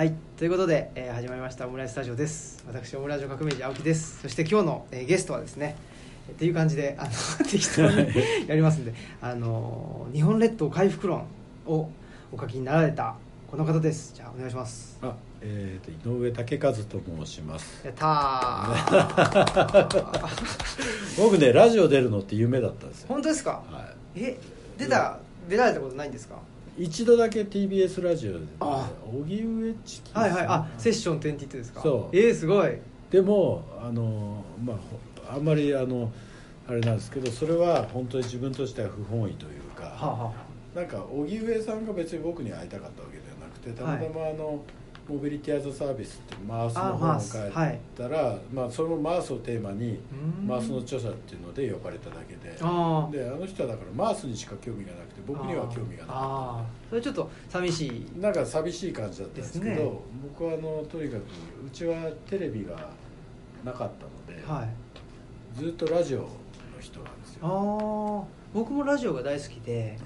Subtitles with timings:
[0.00, 2.64] はいということで、えー始まりましたオムライススタジオです。
[2.66, 4.22] 私オムライス革命児青木です。
[4.22, 5.76] そして今日の、えーゲストはですね
[6.26, 7.10] えーっていう感じであの
[7.46, 8.08] 適当に
[8.48, 11.26] やりますんであのー日本列島回復論
[11.66, 11.90] を
[12.32, 13.14] お書きになられた
[13.50, 14.14] この方です。
[14.14, 14.98] じゃあお願いします。
[15.02, 17.82] あ、えー、と井上武和と申します。
[17.84, 20.00] やったー。
[21.22, 23.50] 僕ねラジオ出るのって夢だったんですよ、本当ですか？
[23.70, 24.38] はえ
[24.78, 26.36] 出た出られたことないんですか？
[26.36, 26.38] い、
[26.78, 28.88] 一度だけ TBS ラジオであ。
[29.12, 30.46] 荻上チキはいはい。
[30.48, 31.80] あセッション22ですか？
[31.82, 32.16] そう。
[32.16, 32.78] えー、すごい。
[33.10, 34.98] でもあのまあほ
[35.34, 36.10] あんまりあの
[36.68, 40.32] あれなんですけどそれは本当に自分としては不本意というか、はあ、は
[40.74, 44.62] なんか荻上さんが別に僕に会いたかったわけではなくてたまたまあの、
[45.10, 49.98] モビリティアズサービスってマースの本を書いたらまあ、そのマースをテーマに
[50.40, 50.46] うん。
[50.46, 52.56] マースの著者っていうので呼ばれただけで。
[52.60, 58.06] ああであの人はだからマースにしか興味がなくて僕には興味がなかああそれちょっと寂しい。
[58.20, 59.90] なんか寂しい感じだったんですけどね。
[60.22, 61.22] 僕はあのとにかく
[61.66, 62.90] うちはテレビが
[63.64, 64.68] なかったので、はい。
[65.58, 66.28] ずっとラジオの
[66.78, 68.26] 人なんですあよ。
[68.26, 69.98] あ僕もラジオが大好きで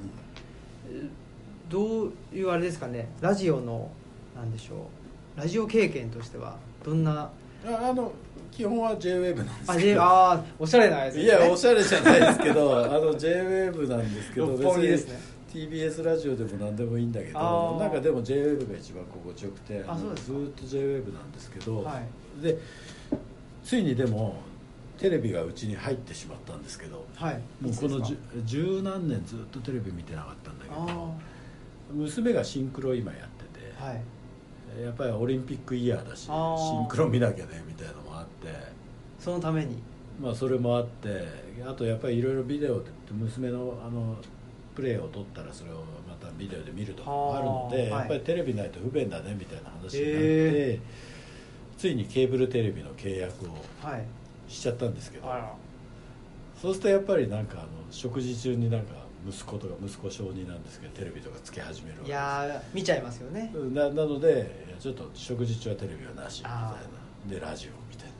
[1.68, 3.08] どういうあれですかね。
[3.20, 3.90] ラジオの
[4.34, 4.88] なんでしょ
[5.36, 5.40] う。
[5.40, 7.30] ラジオ経験としてはどんな？
[7.66, 8.12] ああの
[8.50, 10.02] 基本は JWAVE なんですあけど。
[10.02, 15.34] あーおしゃれなやつね、いやおしゃれじゃないですけどあの JWAVE なんですけど六本木ですね。
[15.52, 20.32] TBS ラジオでも何でもいいんだけどなんかでも JWAVE が一番心地よくてあそうですか。
[20.32, 22.00] ずーっと JWAVE なんですけど、は
[22.40, 22.42] い。
[22.42, 22.58] で
[23.64, 24.36] ついにでも
[24.98, 27.40] テレビがうちに入ってしまったんですけどはい。
[27.60, 31.14] もうこの十十何年ずっとテレビ見てなかったんだけかど
[31.92, 34.00] 娘がシンクロ今やってて、ああはい
[34.82, 38.48] やっぱりオリンピックイヤーだしシンクロ見なきゃねみたいなのもあって。
[39.18, 39.82] そのために。
[40.20, 41.26] まあそれもあって
[41.66, 44.16] あとやっぱりいろいろビデオで娘のあの
[44.76, 48.00] プレーを撮ったらそれをまたビデオで見るとかもあるので、はい。
[48.00, 50.80] やっぱりテレビないと不便だねみたいな話になって、へ
[51.78, 53.48] ついにケーブルテレビの契約を
[53.86, 54.04] はい。
[54.48, 55.32] しちゃったんですけど。
[55.32, 55.54] あら。
[56.60, 58.94] そうするとやっぱりなんかあの食事中になんか
[59.28, 63.50] 息子とか息子小児なんですけどテレビとかつけ始めるわけいやー見ちゃいますよね。
[63.52, 66.76] ですななのでいやちょっと食事中はテレビはなしみたいあ
[67.28, 68.14] なでラジオみたい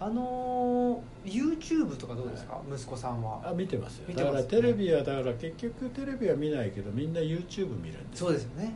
[0.00, 3.40] あのー、YouTube とかどうですか、息子さんは。
[3.40, 4.12] なあ見てますよ。
[4.16, 8.74] だからテレビはだから結局テレビは見ないけどみんな YouTube 見るんですそうですよね、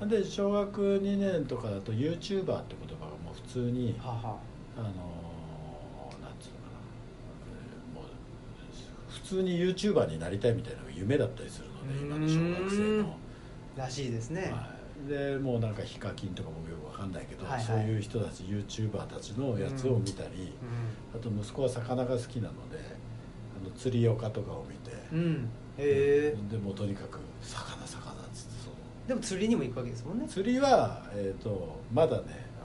[0.00, 0.08] うん。
[0.08, 4.36] で小学2年とかだと YouTuber って言葉がもう普通にはあは。
[4.76, 6.80] あのーなんつうのかな。
[7.52, 8.04] えーもう
[9.08, 13.16] 普通に YouTuber になりたいみたいなのが夢だったりするので今の小学生の、
[13.76, 14.73] あらしいですね、はい、
[15.08, 17.64] でもうなんかヒカキンとか僕よくわかんないけど、はいはい。
[17.64, 20.54] そういう人たち YouTuber たちのやつを見たり、
[21.14, 22.78] あと息子は魚が好きなので
[23.60, 28.76] あの釣り岡とかを見て、うん、うん、へえでもうとにかく魚魚っつってその
[29.06, 30.26] でも釣りにも行くわけですもんね。
[30.26, 32.62] 釣りは、えー、とまだねあ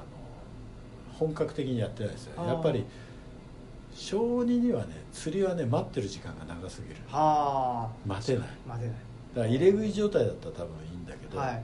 [1.14, 2.86] の本格的にやってないですよやっぱり
[3.94, 6.96] 小児にはね釣りはね待ってる時間が長すぎる。
[7.08, 8.48] はあ待てない。
[8.66, 8.96] 待てない
[9.34, 11.64] だから入れ食い状態だったら多分いいんだけど、はい。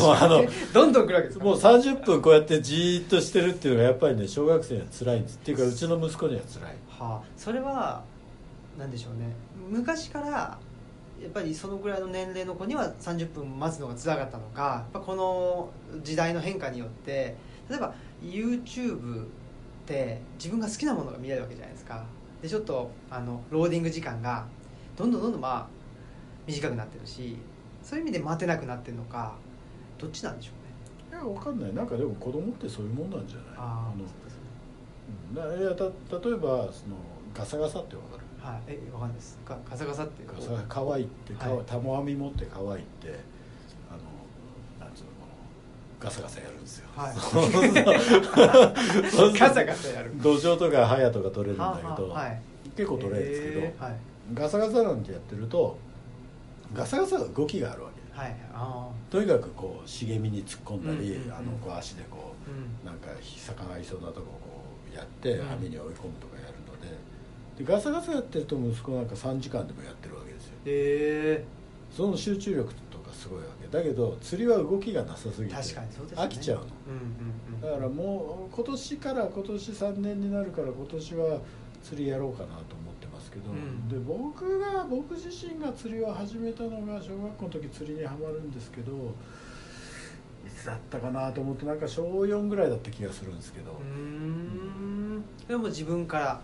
[0.00, 0.44] もうあの
[0.74, 5.36] どんどん来るわけですかもう30分こうやってじーっとしてるっていうのがやっぱりね小学生には辛いんです。
[5.36, 6.74] っていうかうちの息子には辛い。
[6.88, 7.22] はあ。
[7.36, 8.02] それは
[8.78, 9.34] なんでしょうね。
[9.70, 10.58] 昔から
[11.22, 15.70] やっぱりそのぐらいの年齢の子には30分待つのが辛かったのかやっぱこの
[16.02, 17.36] 時代の変化によって
[17.68, 19.26] 例えば YouTube っ
[19.86, 22.04] て自分が好きなものが見れるわけじゃないですか。
[22.40, 24.46] でちょっとあのローディング時間が
[24.96, 25.79] どんどんどんどんまあ
[26.50, 27.36] 短くなってるし
[27.82, 29.34] そういう意味で待てなくなってるのか
[29.98, 30.50] どっちなんでしょ
[31.10, 31.20] うね。
[31.22, 31.74] いやわかんない。
[31.74, 33.46] なんかでも子供ってそういうもんなんじゃない？
[33.56, 35.34] あのうん。
[35.34, 35.90] だいやた例
[36.34, 36.96] えばその
[37.34, 38.22] ガサガサってわかる？
[38.42, 38.62] あはい。
[38.68, 39.36] えわかんないです。
[39.44, 41.64] かガサガサってガサ可愛いってかわはい。
[41.66, 43.18] たも編み持って可愛いって
[43.90, 44.00] あの
[44.86, 45.32] なんつうのこの
[46.00, 46.88] ガサガサやるんですよ。
[46.96, 47.20] ガサ
[49.64, 50.12] ガサやる。
[50.16, 52.40] 土壌とかハヤとか取れるんだけど、はい。
[52.76, 53.96] 結構取れるんですけど、へーはい。
[54.32, 55.76] ガサガサなんてやってると
[56.74, 61.34] ガサガサは動きがあるわけはいあとにかくこう茂みに突っ込んだり、うんうんうん。
[61.34, 64.30] あのこう足でこあうんうなんか魚がいそうなとこをこ
[64.92, 65.52] うやってうん。
[65.52, 66.96] 網に追い込むとかやるので。
[67.58, 70.52] でガサガサやってると息子なんか3時間でもやってるわけですよ。
[70.66, 71.44] へえ
[71.90, 73.66] その集中力とかすごいわけ。
[73.68, 76.22] だけど釣りは動きがなさすぎて確かにそうですね。
[76.24, 76.64] 飽きちゃうの。
[76.64, 77.00] うんうん
[77.54, 81.38] うんだからもう今年から今年3年になるから今年は
[81.82, 82.89] 釣りやろうかなと思
[83.30, 83.88] ってますけど、うん。
[83.88, 88.92] で僕が僕自身が釣りを始めたのが小学校の時釣りにはまるんですけど
[90.46, 95.24] いつだったかなと思ってなんか小4ぐらいだった気がするんですけど、うーん。
[95.48, 96.40] でも自分から。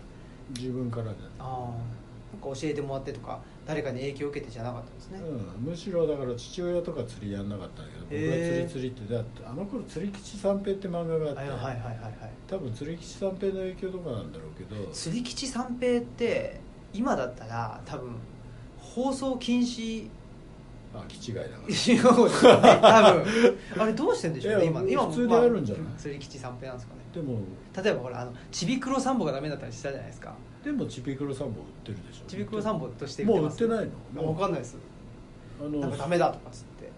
[0.51, 1.97] 自分からねああ
[2.33, 12.13] なんか教えてもらってとか誰かに影響を受けてじゃなかったんですね、うん、むしろだから父親とか釣りやんなかったんだけど僕は釣り釣りってだってあの頃釣り吉三平って漫画があって、はいはいはいはいはい。
[12.47, 14.91] 多分釣り吉三平の影響とかなんだろうけど。
[14.91, 16.61] 釣り吉三平って
[16.93, 18.15] 今だったら多分
[18.77, 20.09] 放送禁止。
[20.95, 23.25] あ気違いだから違うですよね多分。
[23.77, 24.81] あれどうしてんでしょうね今。
[24.87, 25.83] 今も普通にあるんじゃない？
[25.83, 27.01] まあ釣り吉三平なんですかね。
[27.13, 27.39] でも
[27.83, 30.33] 例えばほらあのちびくろサンボがダメだったりしたじゃないですか。
[30.63, 32.29] でもチビクロサンボ売ってるでしょ。
[32.29, 33.85] ちびくろサンボとしてもう売ますってない
[34.15, 34.21] の？
[34.23, 34.77] もう分かんないです。
[35.59, 36.89] あなんかのダメだとかっつって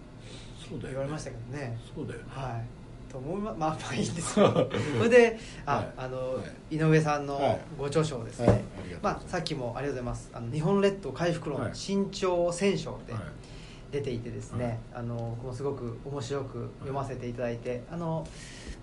[0.69, 1.77] そうだよ、ね、言われましたけどね。
[1.95, 2.25] そうだよね。
[2.30, 2.65] はい
[3.11, 5.94] と思いままあまあいいんですよそれであ、はい。
[5.97, 7.59] あの、は井上さんのはい。
[7.77, 8.63] ご著書をですね、
[9.01, 10.29] まあ、さっきもありがとうございます。
[10.33, 11.71] あの日本列島回復論はい。
[11.73, 13.21] 新潮戦章ではい。
[13.91, 18.23] 出ていてですね、あの僕もすごく面白く読ませていただいてあの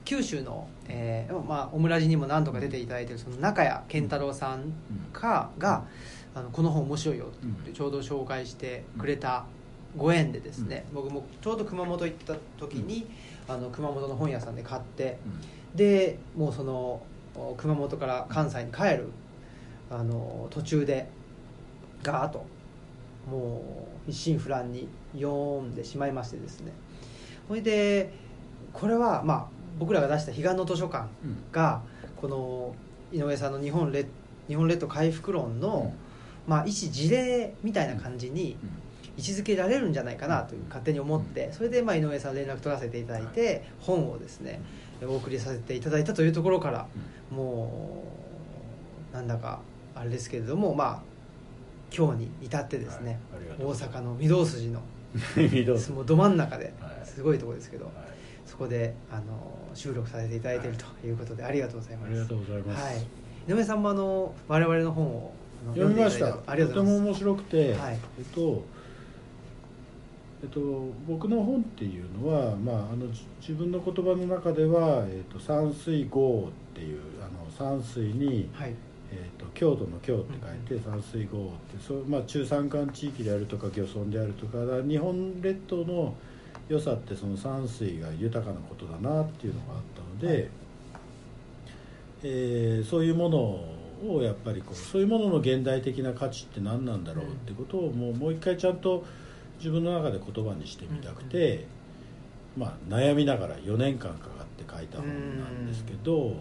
[0.05, 4.73] 九州の、えーまあ、オムラジにも何度か出ていただいてるその中谷健太郎さん
[5.13, 5.85] かが、
[6.35, 7.29] あのこの本面白いよっ
[7.65, 9.47] てちょうど紹介してくれた
[9.97, 13.07] ご縁でですね、僕もちょうど熊本行った時に、
[13.49, 15.19] あの熊本の本屋さんで買って
[15.75, 17.01] でもうその
[17.35, 19.09] お熊本から関西に帰る
[19.91, 21.09] あの途中で
[22.03, 22.45] ガーッと
[23.31, 26.73] もう一心不乱に読んでしまいましてですね。
[27.49, 28.13] それで
[28.73, 29.47] これはまあ
[29.79, 31.31] 僕らが出した彼岸の図書館うん。
[31.31, 31.83] うんが
[32.17, 32.75] この
[33.13, 34.09] 井上さんの日本列
[34.49, 35.93] 日本列島回復論の、
[36.47, 38.57] まあ、一事例みたいな感じに
[39.17, 44.61] 位置づけられるんじゃないかなという勝手に思ってそれでまあ井上さん連絡取らせていただいて本をですね
[45.03, 46.87] お送りさせていただいたというところから
[47.31, 48.03] も
[49.13, 49.61] うなんだか
[49.95, 51.17] あれですけれどもまあ
[51.95, 53.19] 今日に至ってですね、
[53.59, 54.81] 大阪の御堂筋の
[55.95, 57.07] もうど真ん中ではい。
[57.07, 57.95] すごいところですけど、はい。
[58.45, 59.23] そこであの
[59.73, 62.11] 収録させていただいているということでありがとうございます。
[62.11, 63.07] ありがとうございます、はい、
[63.49, 65.33] 井上さんもあの我々の本を
[65.75, 67.21] 読みました読んでいただいてありがとうございます。
[67.21, 67.99] とても面白くて、はい。
[68.19, 68.65] えっと
[70.47, 70.61] えっと、
[71.09, 78.75] 僕の本っていうのは、まあ、あのじ自分の言葉の中では「えっと、山水豪」っていうあの山水に、はい。
[79.09, 80.33] えっと、郷土の郷って
[80.69, 86.13] 書いて山水豪ってそう、まあ、中山間地域であるとか漁村であるとか日本列島の
[86.69, 90.49] 良さってその山水が豊かなことだなっていうのがあったので、はい。
[92.25, 93.39] えーそういうもの
[94.13, 99.05] をやっぱりこうそういうものの現代的な価値って何なんだろうってことをもうもう一回ちゃんと
[99.59, 101.67] 自分の中で言葉にしてみたくて、
[102.57, 105.09] まあ、悩みながら4年間かかって書いた本
[105.39, 106.37] なんですけど、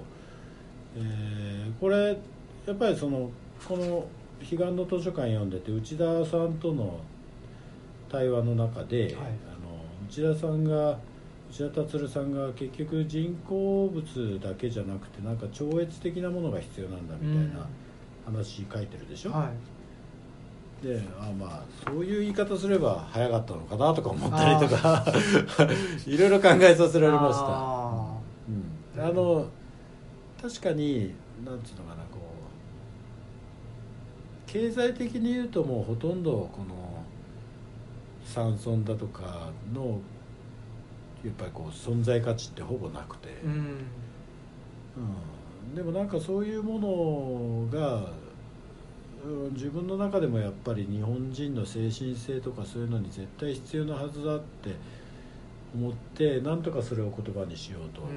[0.98, 2.18] えーこれ
[2.66, 3.30] やっぱりその
[3.68, 4.08] この
[4.40, 7.00] 「彼岸の図書館」読んでて内田さんとの
[8.10, 9.14] 対話の中で、はい。
[9.14, 9.26] あの
[10.08, 10.98] 内田さんが
[11.50, 17.68] 内田達さんが結局人工物だけじゃなくてなんか超越的なものが必要なんだみたいな
[18.26, 19.75] 話書いてるでしょ、はい
[20.86, 25.04] であまあそういう言い方すれば早かったのかなとか思ったりとか
[26.06, 27.46] いろいろ考えさせられました。
[27.48, 28.14] あ
[28.96, 29.02] うん。
[29.02, 29.48] あの
[30.40, 32.20] 確かになんつうのかなこ
[34.48, 37.04] う経済的に言うともうほとんどこの
[38.24, 40.00] 山村だとかの
[41.24, 43.52] やっぱりこう存在価値ってほぼなくて、ーうん。
[45.68, 46.78] うん、でもなんかそういうも
[47.72, 48.25] のが、うん、
[49.54, 54.76] 自分の中でもやっぱり日本人の精神性とかそういうのに絶対必要なはずだって
[55.76, 58.10] 思ってなんとかそれを言葉にしようと思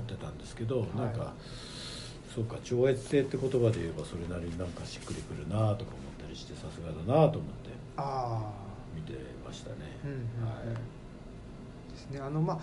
[0.00, 1.28] ってたんですけど、んなんか、はい
[2.36, 5.76] そうか超越性って言葉で言えばそれなりになんかしっくりくるなとか思っ
[6.22, 8.52] たりしてさすがだなと思ってあ
[8.94, 9.76] 見てましたね。
[10.04, 10.46] ーうんうんうん。
[10.46, 11.92] はい。
[11.92, 12.20] ですね。
[12.20, 12.58] あのまあ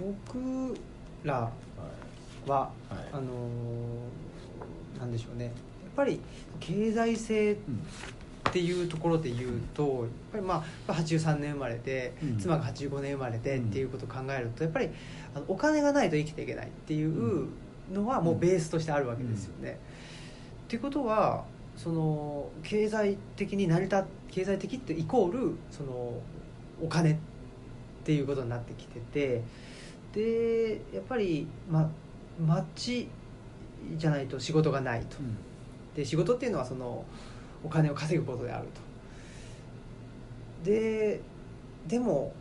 [0.00, 0.76] 僕
[1.22, 1.48] ら
[2.48, 2.70] ははい。
[3.12, 5.52] あのーなんでしょうね
[5.96, 6.20] ぱり
[6.60, 7.60] 経済性うん
[8.48, 9.92] っていうところで言うとやっ
[10.32, 12.38] ぱりまあ83年生まれて、うん。
[12.38, 14.88] 妻が85年生まれてっていうことを考えるとやっぱり
[15.34, 17.48] あのお金がないと生きていけないっていう
[17.92, 19.78] のはもうベースとしてあるわけですよね。
[20.66, 21.44] っていうことは
[21.76, 26.14] その経済的に成り立経済的ってイコールその
[26.82, 27.16] お金っ
[28.04, 29.42] ていうことになってきてて
[30.14, 31.90] でやっぱり、ま、
[32.40, 33.08] 町
[33.96, 35.16] じゃないと仕事がないと。
[35.96, 37.04] で仕事っていうのはその
[37.64, 38.68] お金を稼ぐことである
[40.62, 40.70] と。
[40.70, 41.20] で
[41.88, 42.32] でも、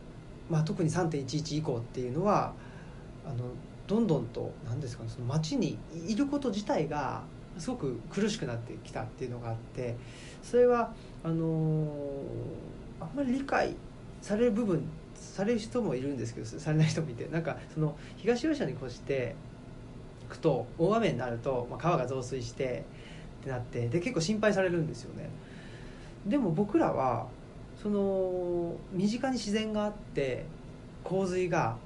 [0.50, 2.53] まあ、特に3.11以降っていうのは
[3.25, 3.45] あの
[3.88, 7.24] どんどんと何ですかねその街にいること自体が
[7.57, 9.95] すごく苦しくなってきたっていうのがあって
[10.43, 10.91] それは
[11.24, 11.88] あの
[13.00, 13.75] あんまり理解
[14.21, 14.83] される部分
[15.15, 19.35] される人もいるんですけどされない人もいてなんかその東吉野に越して
[20.24, 22.83] いくと大雨になると、まあ、川が増水して
[23.45, 25.29] ってなってで結構心配されるんですよね。
[26.25, 27.27] でも僕らは
[27.81, 30.45] その身近に自然があって
[31.03, 31.77] 洪水が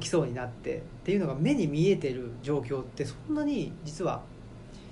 [0.00, 4.22] 起きそうになってっていうのが目に見えてる状況ってそんなに実は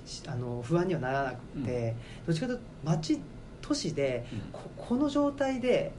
[0.05, 3.19] しあの不安にはならなくて、どっちかというと町
[3.61, 5.91] 都市でここの状態で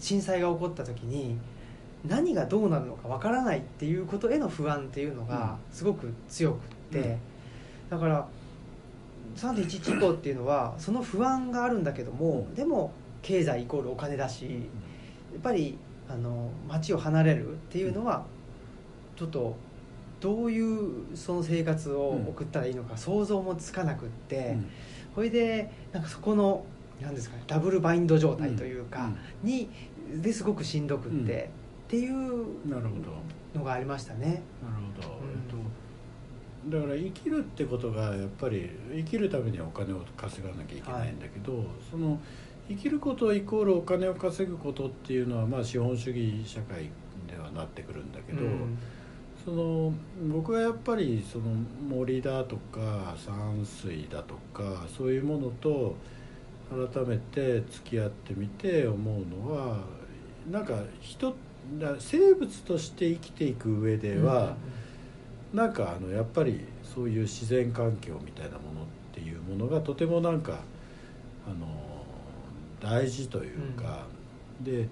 [0.00, 1.36] 震災が起こった時に
[2.06, 6.58] 何がどうなるのかわからないっていうことへの不安っていうのがすごく強くっ
[6.90, 7.18] て、うん。
[7.90, 8.26] だから
[9.38, 12.54] 3.11以降っていうのはその不安があるんだけども、うん。
[12.54, 12.92] でも
[13.22, 14.44] 経済イコールお金だし
[15.32, 15.78] やっぱり
[16.08, 18.24] あの町を離れるっていうのは
[19.16, 19.56] ちょっと
[20.20, 24.70] どういうその生活を送ったらいいのか想像もつかなくって、うん。
[25.14, 26.64] それでなんかそこの
[27.00, 29.10] 何ですかねダブルバインド状態というか、
[29.44, 29.68] に
[30.20, 31.20] ですごくしんどくって、うん。
[31.20, 31.22] っ
[31.88, 32.46] ていう
[33.54, 34.42] のがありましたね。
[34.62, 35.56] なるほど、えっと、
[36.70, 42.18] だから生きるってことがやっぱり生きるためにはお金を稼がなきゃいけないんだけど、その
[42.68, 46.90] 生きることイコールお金を稼ぐことっていうのはまあ資本主義社会
[47.26, 48.78] ではなってくるんだけど、うん。
[49.44, 49.94] その
[50.30, 51.44] 僕はやっぱりその
[51.88, 55.96] 森だとか山水だとかそういうものと
[56.92, 59.78] 改めて付き合ってみて思うのは
[60.50, 61.34] なんか人
[61.78, 64.56] だ生物として生きていく上では、
[65.52, 70.58] なんかあのやっぱりそういう自然環境みたいなものっていうものがとてもなんか
[71.46, 71.66] あの
[72.80, 74.06] 大事というか、
[74.60, 74.88] で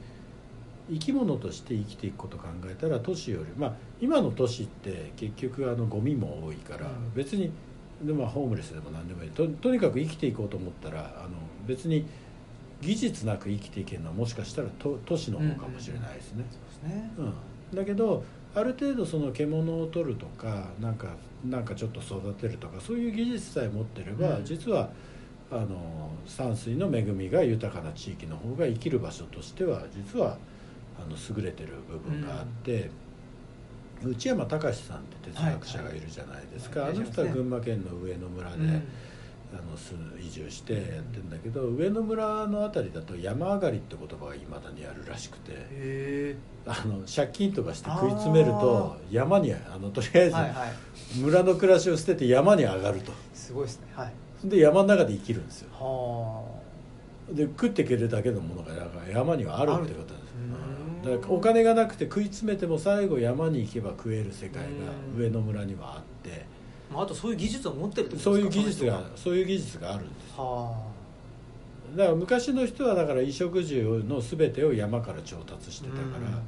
[0.91, 7.13] 生き物として生きていくことを考えたら都市よりまあ今の都市って結局あのゴミも多いから、うん。
[7.15, 7.53] 別に
[8.03, 9.31] でまあホームレスでも何でもいい。
[9.31, 11.31] ととにかく生きていこうと思ったらあの
[11.67, 12.07] 別に
[12.81, 16.45] 技術なく生きていけるのはもしかしたら都都市の方かもしれないですね。
[16.51, 17.11] そうですね。
[17.19, 17.23] う
[17.75, 18.25] ん、だけど
[18.57, 21.09] ある程度その獣を取るとかなんか
[21.49, 24.45] なんかちょっと育てるとかそういう技術さえ持ってれば、うん。
[24.45, 24.89] 実は
[25.51, 30.39] あの山水の恵みが豊かな地域の方が生きる場所としては実は
[30.99, 32.91] あの優れてる部分があって、
[34.03, 36.99] 内山隆さんって哲学者がいるじゃないですか、はいはい。
[36.99, 38.89] あの人は群馬県の上野村で、うん
[39.53, 46.37] あの住移住してやってるんだけど、上野村の辺りだと山上がりって言葉がいまだにあるらしくて。
[46.69, 50.37] あの借金とかして食い詰めると山にあのとりあえず。
[51.21, 53.87] 村の暮らしを捨てて山に上がるとすごいですね。
[53.95, 54.13] はい。
[54.45, 56.45] で山の中で生きるんですよは
[57.33, 58.73] で食っていけるだけのものが
[59.11, 64.69] 山にはあるってことなんですだからお金がなくて食い詰めても最後山に行けば食える世界が
[65.15, 66.56] うん上野村にはあってあ。
[66.93, 68.31] まああとそういう技術を持ってるってことですか？
[68.31, 70.87] そういう技術がそういう技術があるんですは
[71.97, 76.43] だから昔の人はだから衣食住の全てを山から調達してたから、うん。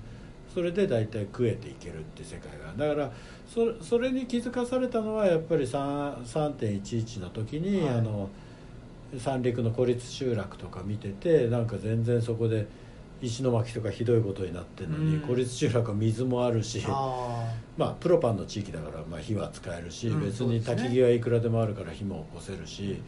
[0.53, 2.73] それで大体食えていけるって世界が。
[2.89, 3.13] だから
[3.47, 7.99] そそれに気づかされたのはやっぱり3 3.11の時に、はい。
[7.99, 8.29] あの
[9.17, 12.67] 三陸の孤立集落とか見ててなんか全然そこで
[13.21, 15.21] 石巻とかひどいことになってるのに、うん。
[15.23, 17.53] 孤立集落は水もあるしあ。
[17.77, 23.01] まあプロパンの地域だから、まあ、火は使えるし、うん別に焚き木はいくらでもあるから火も起こせるし。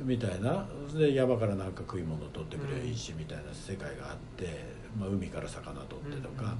[0.00, 0.66] みたいな。
[0.96, 4.64] で山からなんか食い物取ってくればいいし、みたいな世界があって、
[4.98, 6.56] まあ、海から魚取ってとか、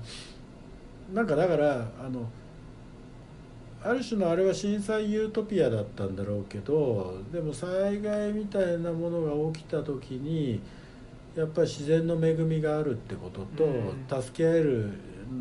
[1.13, 2.29] なんかだからあの
[3.85, 10.61] ある種のあれは震災ユートピアだったんだろうけどでも災害みたいなものが起きた時に
[11.37, 14.93] やっぱり自然の恵みがあるってことと、助け合える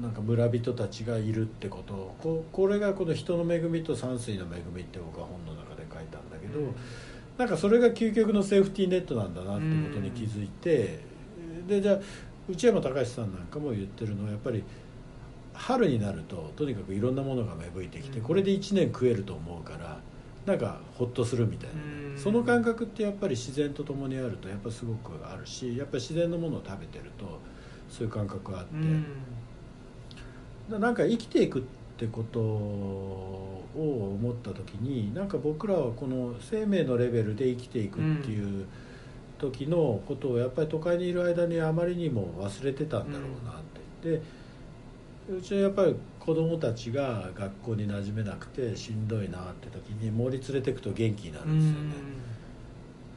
[0.01, 6.59] なんか村人たちがいるってことここれがこの人の恵みと山水の恵みって僕は本の中で書いたんだけど、
[7.37, 10.99] なんかそれが究極のセーフティーネットなんだなってことに気づいて、
[11.67, 11.99] でじゃあ
[12.49, 14.63] 内山隆さんなんかも言ってるのはやっぱり
[15.53, 18.25] 春になるととにかくいろんなものが芽吹いてきて、うん。
[18.25, 19.99] これで1年食えると思うから
[20.45, 27.39] なんかほっとするみたいな、うんその感覚ってやっぱり自然と共にあるとやっぱすごくあるしやっぱり自然のものを食べてると
[27.89, 28.73] そういう感覚があって。
[30.77, 31.61] なんか生きていくっ
[31.97, 38.65] てことを思った時になんか僕らはこの生命のレベルで生きていくっていう
[39.37, 43.55] 時のことをやっぱり都会にいる間にあまりにも忘れてたんだろうなっ
[44.01, 44.09] て。
[44.17, 44.21] で
[45.29, 51.95] うちはやっぱり子供たちが学校に馴染めなくてしんどいなって時に森連れてくと元気になるんですよね。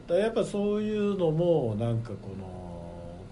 [0.08, 2.64] だからやっぱそういうのもなんかこの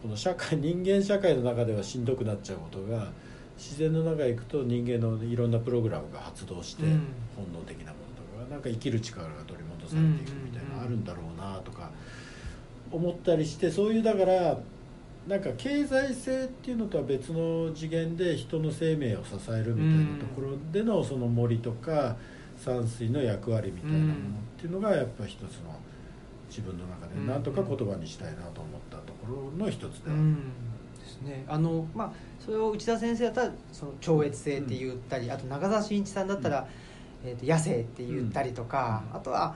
[0.03, 3.09] この社会人間社会の中ではしんどくなっちゃうことが
[3.57, 7.99] 自然の中へ行くと人間のいろんなプログラムが発動して、うん本能的なも
[8.39, 11.91] のとかなんか生きる力が取り戻されていくみたいなのあるんだろうなとか
[12.91, 14.59] 思ったりしてそういうだから
[15.27, 22.17] なんか経済性っていうのとは別の次元で人の生命を支えるみたいなところでのその森とか
[22.57, 24.17] 山水の役割みたいなものっ
[24.59, 25.79] ていうのがやっぱ一つの
[26.49, 27.27] 自分の中でうん。
[27.27, 30.19] なんとか言葉にしたいなと思ったところの一つでは、う。
[30.19, 30.35] ん。
[30.99, 31.45] ですね。
[31.49, 36.69] あのまあそれを内田先生だったらその超越性って言ったり、あと中澤慎一さんだったら、
[37.25, 39.17] えー、と野生って言ったりとか、うん。
[39.17, 39.55] あとは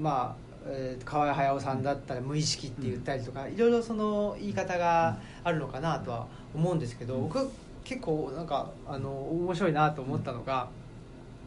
[0.00, 7.22] まあえー河合隼さんだったら無意識って言ったりとか、いろいろその言い方があるのかなとは思うんですけど、うん。
[7.24, 7.44] 僕は
[7.84, 10.68] 結構なんかあの面白いなと思ったのが、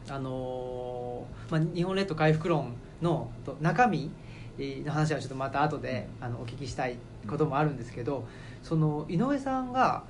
[0.10, 4.12] あのーまあ、日本列島回復論のと中身
[4.58, 8.28] えーの話はちょっとまた後であのお聞きしたいこともあるんですけど
[8.64, 10.04] その井上さんが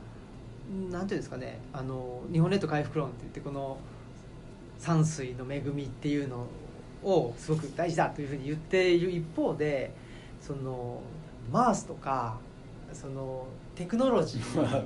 [0.71, 3.77] んなんていうんですかねあの日本列島回復論って言ってこの
[4.77, 6.45] 山水の恵みっていうの
[7.03, 9.91] をすごく大事だというふうに言っている一方で
[10.39, 11.01] その
[11.51, 12.37] マースとか
[12.93, 14.83] そのテクノロジー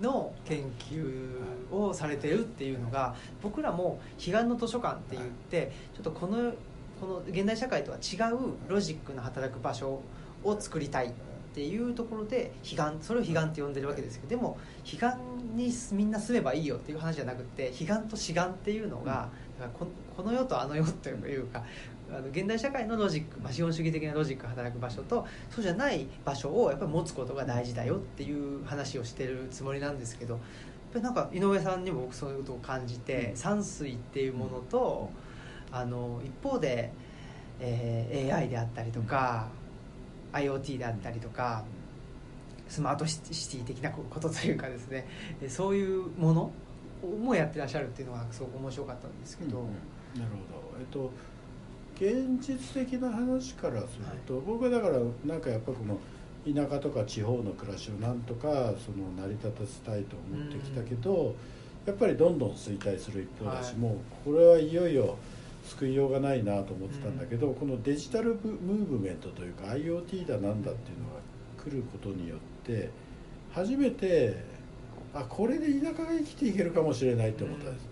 [0.02, 1.38] の研究
[1.70, 6.52] をされてるっていうのが僕らも「彼岸の図書館」って言ってちょっとこの
[7.00, 10.00] この現代社会とは違うロジックの働く場所
[10.42, 11.10] を作りたいっ
[11.54, 15.16] ていうところで彼岸それを彼岸って呼んでるわけですけどでも彼岸
[15.54, 19.30] にみんな住めばいいよっていう話じゃなくて彼岸と志願っていうのがだから
[19.78, 21.62] ここの世とあの世というか
[22.10, 30.42] あの現代社会のロジック、まあ、資本主義的なロジックが働く場所とそうじゃない場所をやっぱり持つことが大事だよっていう話をしてるつもりなんですけどやっ
[30.92, 35.10] ぱりなんか井上さんにも僕そういうことを感じて山水っていうものと
[35.72, 36.92] あの一方で、
[37.60, 39.48] えー AI であったりとか
[40.32, 41.64] IoT であったりとか
[42.68, 45.06] スマートシティ的なことというかですね
[45.42, 46.50] えそういうもの
[47.04, 49.66] もやってらっしゃるっていうのがすごく面白かったんですけど、うん
[50.20, 50.78] なるほど。
[50.78, 51.10] えっと
[51.96, 55.98] 現実的な話からすると、僕はだからなんかやっぱこの
[56.44, 58.48] 田舎とか地方の暮らしをなんとか
[58.84, 61.36] その成り立たせたいと思ってきたけど、
[61.86, 63.76] やっぱりどんどん衰退する一方だし、はい。
[63.76, 65.16] もうこれはいよいよ
[65.64, 71.20] 救いようがないなと思ってたんだけど、このデジタルムーブメントというか IoT だなんだっていうのが
[71.62, 72.90] 来ることによって
[73.52, 74.53] 初めて
[75.14, 77.88] あこれで田舎が生きていけるかもしれないって思ったんですね。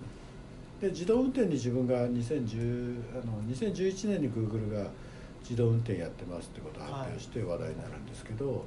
[0.81, 4.91] で自動運転に自分が2010あの2011年に Google が
[5.43, 8.65] 自動運転やってますってことを発表して話題になるんですけど、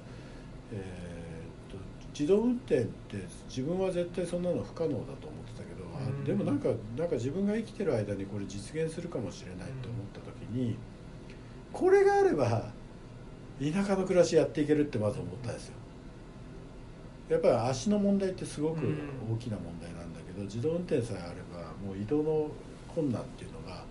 [0.71, 1.83] えーっと
[2.17, 3.17] 自動運転って
[3.49, 5.13] 自分は絶対そんなの不可能だと思っ
[5.53, 10.77] てたけど、あうんでもなんかなんか自分が生きてる間にこれ実現するかもしれないと思った時に、
[11.73, 12.71] これがあれば
[13.59, 15.73] 田舎の暮らしやっていけるってまず思ったんですよ。
[17.29, 18.81] やっぱり足の問題ってすごく
[19.31, 22.49] 大きな問題なんだけど、自動運転さえあればもう移動の
[22.93, 23.83] 困難っていうのが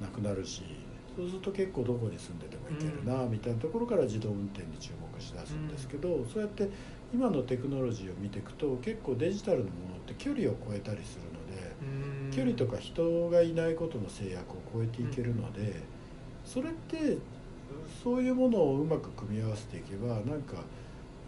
[0.00, 0.62] なくなるし
[1.16, 6.68] そうすると結構どこに住んでても行けるなみたいなところから自動運転に注目しだすんですけど、そうやって
[7.12, 11.38] 今のテクノロジーを見ていくと結構デジタルのものって距離を超えたりするので。
[11.82, 12.18] うん。
[12.30, 15.82] 距離とか人がいないことの制約を超えていけるので、
[16.44, 17.18] それって
[18.04, 20.62] そういうものをうまく組み合わせていけばなんか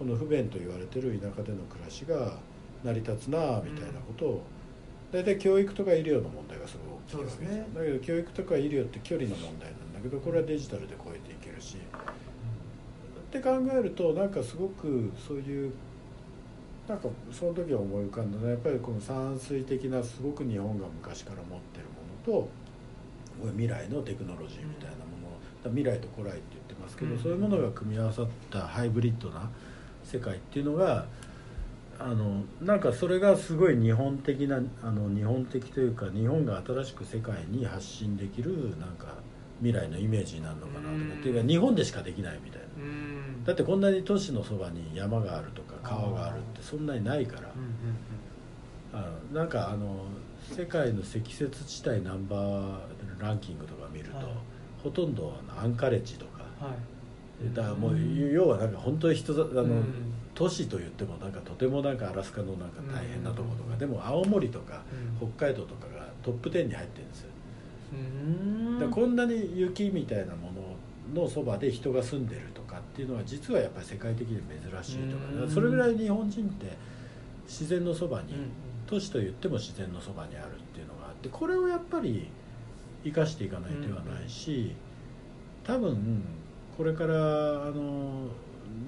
[0.01, 2.39] この不便と言われてる田舎での暮らしが
[2.83, 4.43] 成り立つなみたいなことを、
[5.13, 7.67] 大体教育とか医療の問題がすごい大きいわけですね。
[7.75, 11.81] だけど教育とか医療って距離の問題なんだけどこれはデジタルで超えていけるし、っ
[13.31, 15.73] て考えるとなんかすごくそういう
[16.89, 21.85] なんかその時は思い浮かんだのはやっぱりこの山水的なすごく日本が昔から持ってる
[22.27, 22.49] ものと
[23.53, 25.03] 未来のテクノロジーみたいなも
[25.63, 27.19] の、未来と古来って言ってますけど、うん。
[27.19, 29.51] そういうものが組み合わさったハイブリッドな
[30.11, 31.07] 世界っていうのが
[31.99, 39.19] あのなんかそれがすごい日本的なあの日本的というか日本が新しく世界に発信できるなんか
[39.61, 41.19] 未来のイメージになるのかなとか、うん。
[41.21, 42.67] っていうか日本でしかできないみたいな。
[42.83, 43.45] うん。
[43.45, 47.53] だってこんなに都市のそばに山があるとか川があるってそんなにないから。
[48.93, 50.05] あのなんかあの
[50.41, 52.79] 世界の積雪地帯ナンバー
[53.21, 54.27] ランキングとか見ると、はい。
[54.83, 56.41] ほとんどあのアンカレッジとか
[57.55, 59.85] だからもううん要はなんか本当に人ざあの、うん。
[60.35, 63.79] 都市と言ってもなんかとてもなんかアラスカのなんか大変なところとか、うん。
[63.79, 64.83] でも青森とか
[65.21, 65.29] うん。
[65.35, 67.29] 北海道とかがトップ10に入ってるんですよ、
[68.83, 68.91] うん。
[68.91, 70.53] こんなに雪みたいなも
[71.15, 75.51] ののそばで人が住んでるとかっていうのは実はやっぱり世界的に珍しいとか,、うん。
[75.51, 76.77] それぐらい日本人って
[77.47, 78.51] 自然のそばに、うん
[78.87, 82.27] 都市と言っても自然のそばにあるっていうのがあってこれをやっぱり
[83.05, 84.75] 生かしていかない手はないし、
[85.63, 86.25] 多分
[86.81, 87.17] これからあ
[87.73, 88.29] の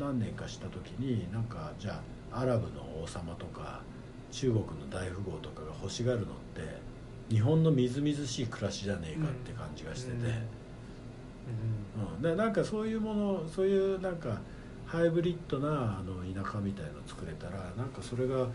[0.01, 2.01] 何年かした時になんかじゃ
[2.33, 3.83] あアラブの王様とか
[4.31, 6.63] 中国の大富豪とかが欲しがるのって
[7.29, 10.21] 日本のみずみずしい暮らしじゃねえかって感じがしてて、う
[12.01, 12.15] ん。
[12.15, 12.23] うん。
[12.23, 14.41] でなんかそういうものそういうなんか
[14.87, 18.47] ハイブリッドなあの田舎みたいの作れたらなんかそれが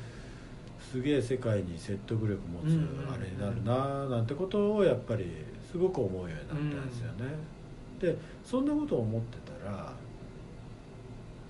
[0.91, 3.13] すげえ世界に説得力持つうんうんうん。
[3.13, 5.31] あれになるななんてことをやっぱり
[5.71, 7.56] すごく思うようになったんですよね。
[7.99, 9.93] でそんなことを思ってたら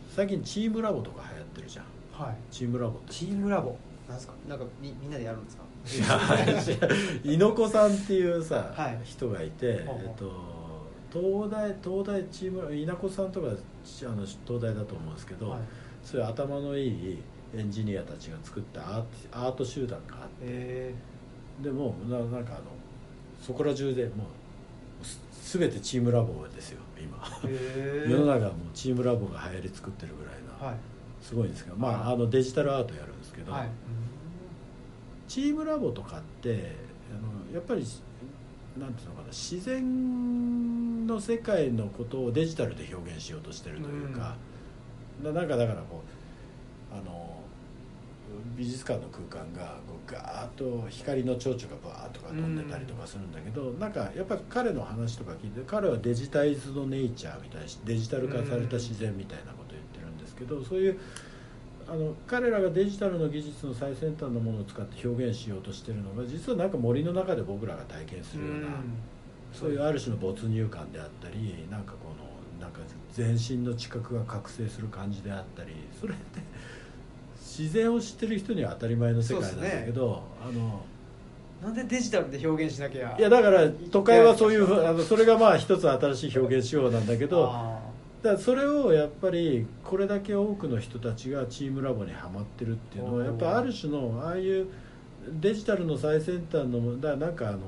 [0.09, 1.85] 最近チームラボとか流行ってるじゃん。
[2.11, 2.35] はい。
[2.49, 3.13] チームラボって。
[3.13, 3.75] チームラボ。
[4.07, 4.33] なんですか？
[4.47, 5.63] なんかみみんなでやるんですか？
[5.87, 6.89] いや
[7.23, 10.31] 猪子さんっていうさ、はい人がいて、えっと、
[11.11, 13.49] 東大東大チーム稲子さんとか
[13.85, 15.59] ちあの東大だと思うんですけど、はい
[16.03, 17.19] そういう頭のいい
[17.53, 20.93] エンジニアたちが作ったアーアート集団があってえ
[21.61, 22.61] でもうななんかあの
[23.41, 24.15] そこら中でもうす
[25.47, 27.17] 全てチームラボですよ今。
[28.05, 30.77] 世の中はもうチームラボが流行り作ってるぐらいな、はい。
[31.21, 32.13] すごいんですけど、まあ、はい。
[32.15, 33.69] あのデジタルアートやるんですけど、はい。
[35.29, 36.75] チームラボとかって
[37.11, 37.85] あのやっぱり
[38.77, 44.35] なんていうのかな自然の世界のことをデジタルで表現しようとしてるというか、
[45.23, 46.03] ななんかだからこ
[46.91, 47.36] うあの
[48.55, 60.99] 美術館の空間がこうガーッと光の蝶々がバーッとか飛んでたりとかするんだけど、なんかやっぱり彼の話とか聞いて彼はデジタイズドネイチャーみたいなデジタル化された自然みたいなことを言ってるんですけどそういう
[61.89, 68.67] あの彼らがデジタルの技術の最先端のものを使って表現しようとしてるのが実はなんか森の中で僕らが体験するような、
[69.53, 72.27] そういうある種の没入感であったりなんかこの
[72.61, 72.79] なんか
[73.13, 76.41] 全身の知覚が覚醒する感じであったりそれって
[77.47, 80.81] 自然を知ってる人には当たり前の世界なんだけど、あの
[81.63, 83.15] なんでデジタルで表現しなきゃ。
[83.17, 87.79] いやだから都会はそういうあのそれがまあ一つ新しい表現手法なんだけどあ
[88.21, 94.67] だからそれをやっぱりこれだけ多くの人たちがチームラボにはまってるっていうのはやっぱある種のああいう
[95.39, 97.59] デジタルの最先端のだなんかあの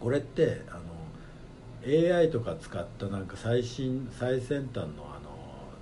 [0.00, 5.34] これってあの AI とか使ったなんか最新最先端のあの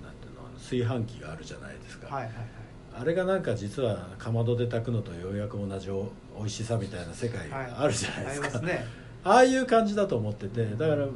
[0.03, 2.62] なんていうの炊飯器があるじゃないですか、ーはいはいはい
[2.99, 8.85] あれがなんか実はかまどで炊くのとようやく同じお美味しさみたいな世界があるじゃないあですか、りますね。
[9.23, 11.07] ああいう感じだと思っててだから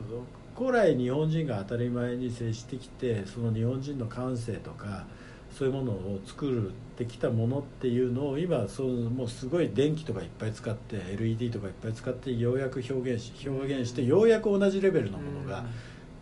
[0.57, 5.05] 古来日本人が当たり前に接してきてその日本人の感性とか
[5.51, 15.65] そういうものを作るってきたものっていうのを今そうもうすごい電気とかいっぱい使って LED とかいっぱい使ってようやく表現し表現してようやく同じレベルのものが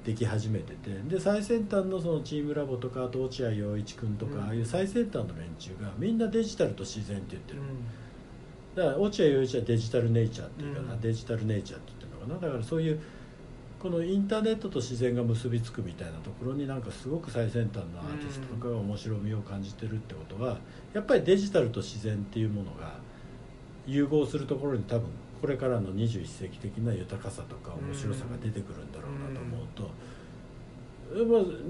[0.06, 4.42] でき始めててで最先端のそのチームラボとかあと落合陽一君とか、うん。
[4.44, 8.76] ああいう最先端の連中がみんなデジタルと自然って言ってる、うん。
[8.76, 11.02] だから落合陽一はデジタルネイチャーっていうかな、うん。
[11.02, 12.48] デジタルネイチャーって言ってるのかな。
[12.48, 13.02] だからそういう
[13.80, 20.58] このインターネットと自然が結びつくみたいなところになんかすごく最先端のアーティストとかが面白みを感じてるってことは
[20.94, 22.96] やっぱりデジタルと自然っていうものが
[23.86, 25.08] 融合するところに多分
[25.42, 29.90] これからの21世紀的な豊かさとか面白さが出てくるんだろうなと思うと。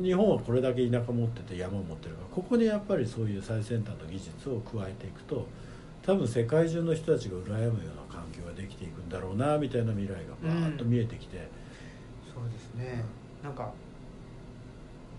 [0.02, 5.46] 日本はこれだけ田舎持ってて山持ってるからここにやっぱりそういう最先端の技術を加えていくと
[6.04, 11.50] 多分世界中の人たちが羨むような環境ができていくんだろうなみたいな未来がバーッと見えてきて、
[12.34, 13.04] そうですね。
[13.44, 13.72] なんか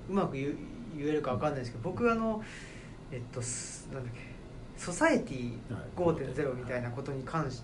[0.09, 0.56] うまく言
[0.98, 2.42] えるかわかんないですけど僕あの
[3.12, 4.20] えっとすなんだっけ
[4.76, 5.52] ソサエティ
[5.96, 7.62] 5.0みたいなことに関し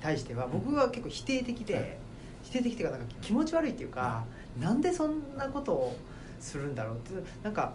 [0.00, 1.98] 対しては僕は結構否定的で、はい。
[2.42, 4.24] 否定的っていうかなんか気持ち悪いっていうか、
[4.60, 5.96] なんでそんなことを
[6.40, 7.72] するんだろうってなんか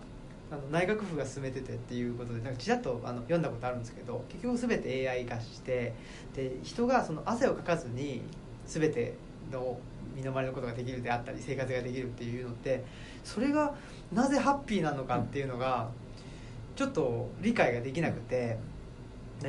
[0.51, 5.93] あの内閣府が進めててっていうことでなんかちらっとあの読んだことあるんですけど結局全て AI 化して
[6.36, 8.21] で人がその汗をかかずに
[8.65, 9.15] 全て
[9.51, 9.77] の
[10.15, 12.84] 身の回りのことができるであったり生活ができるっていうのって
[13.23, 13.73] それが
[14.12, 15.89] なぜハッピーなのかっていうのが
[16.75, 18.57] ちょっと理解ができなくて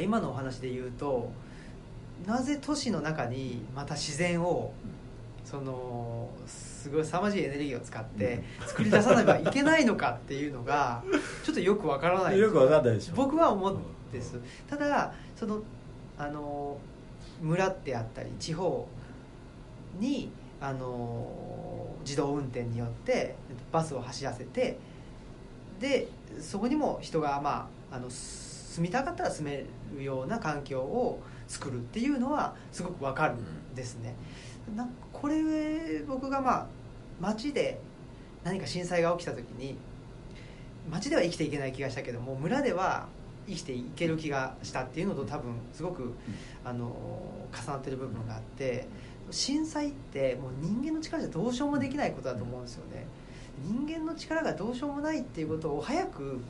[0.00, 1.32] 今のお話で言うと
[2.26, 4.72] なぜ都市の中にまた自然を
[5.44, 11.02] そのすごい凄まじいエネルギーを使って作り出さなければいけないのかっていうのが
[11.44, 12.38] ちょっとよくわからない。
[12.38, 13.14] よくわかんないでしょ。
[13.14, 13.80] 僕は思うん
[14.12, 14.40] です。
[14.68, 15.62] ただその
[16.18, 16.78] あの
[17.40, 18.86] 村であったり地方
[19.98, 20.30] に
[20.60, 21.26] あの
[22.04, 23.34] 自動運転によって
[23.72, 24.78] バスを走らせて
[25.80, 26.08] で
[26.40, 28.08] そこにも人が、まあ、あの
[28.72, 34.14] 住みたかったら住めるような環境を作るっていうのはすごくわかるんですね。
[34.74, 36.66] なこれ僕がまあ
[37.20, 37.78] 街で
[38.44, 39.76] 何か震災が起きた時に
[40.90, 43.08] 街では生きていけない気がしたけども村では
[43.46, 46.14] 生きていける気がしたっていうのと多分すごく
[46.64, 46.86] あの
[47.52, 48.86] 重なってる部分があって
[49.30, 53.06] 震災ってもう人間の力じゃどうしようもできないことだと思うんですよね。
[53.62, 56.40] 人間の力がどうしようもないっていうことを早く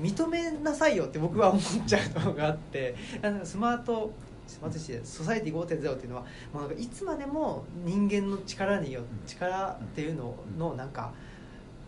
[0.00, 4.12] 認めなさいよって僕は思っちゃうのがあってあのスマート
[4.46, 11.12] スマートシティソサイティ5.0っていうのはもういつまでも人間の力によ力っていうののなんか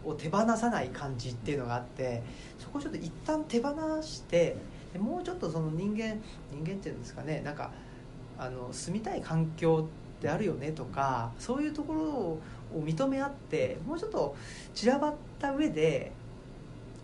[0.04, 2.22] を手放さない感じっていうのがあって
[2.58, 4.56] そこをちょっと一旦手放して
[4.92, 6.20] でもうちょっとその人間
[6.50, 7.70] 人間っていうんですかねなんか
[8.38, 12.40] あの住みたい環境ってあるよねとかそういうところを
[12.74, 14.36] 認め合ってもうちょっと
[14.74, 16.12] 散らばった上で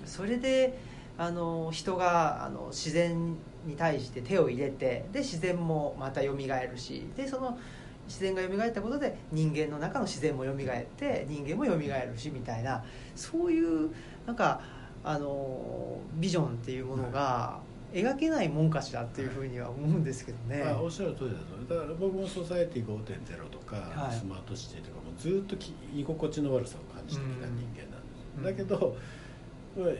[0.05, 0.79] それで
[1.18, 6.38] あの人があの自然に対して手を入れてで自然もまた蘇る
[6.76, 7.59] しでその
[8.07, 10.55] 自然が蘇ったことで人間の中の自然も蘇っ
[10.96, 13.90] て人間も蘇るしみたいなそういう
[14.26, 14.61] なんか
[15.02, 17.59] あのビジョンっていうものが
[17.92, 20.62] 描けないもんかしらっていうふうには思うんですけどね。
[20.62, 25.57] あ、おっしゃる通りだとだから僕もソサエティ5.0とか、はい、スマートシティとかもずっと
[25.94, 28.96] 居心地の悪さを感じてきた人間なんです、うん、だけど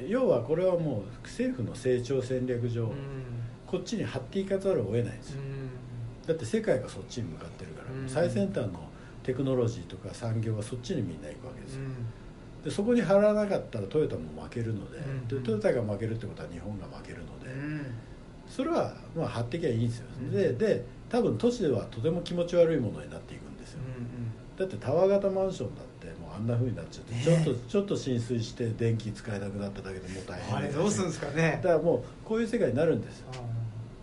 [0.09, 2.91] 要はこれはもう政府の成長戦略上、うん、
[3.67, 5.43] こっちに張っていかざるを得ないんですよ、
[6.27, 8.89] だって世界がそっちに向かってるから、最先端の
[9.23, 11.81] テクノロジーとか産業はそっちにみんな行くわけですよ、
[12.65, 14.99] でそこに張らなかったらトヨタも負けるので,、
[15.37, 17.51] でトヨタが負けるってことは日本が負けるので、
[18.49, 23.81] それはまあ張ってきゃいいんですよ、でで多分都市ではとても気持ち悪いものになっていくんですよ、
[24.57, 25.83] だってタワー型マンションだ
[26.37, 31.61] あんなふうになっちゃって、ちょっとちょっと浸水して電気使えなくなっただけでもう大変あれどうするんですかね。
[31.63, 33.29] だからもうこういう世界になるんですよ。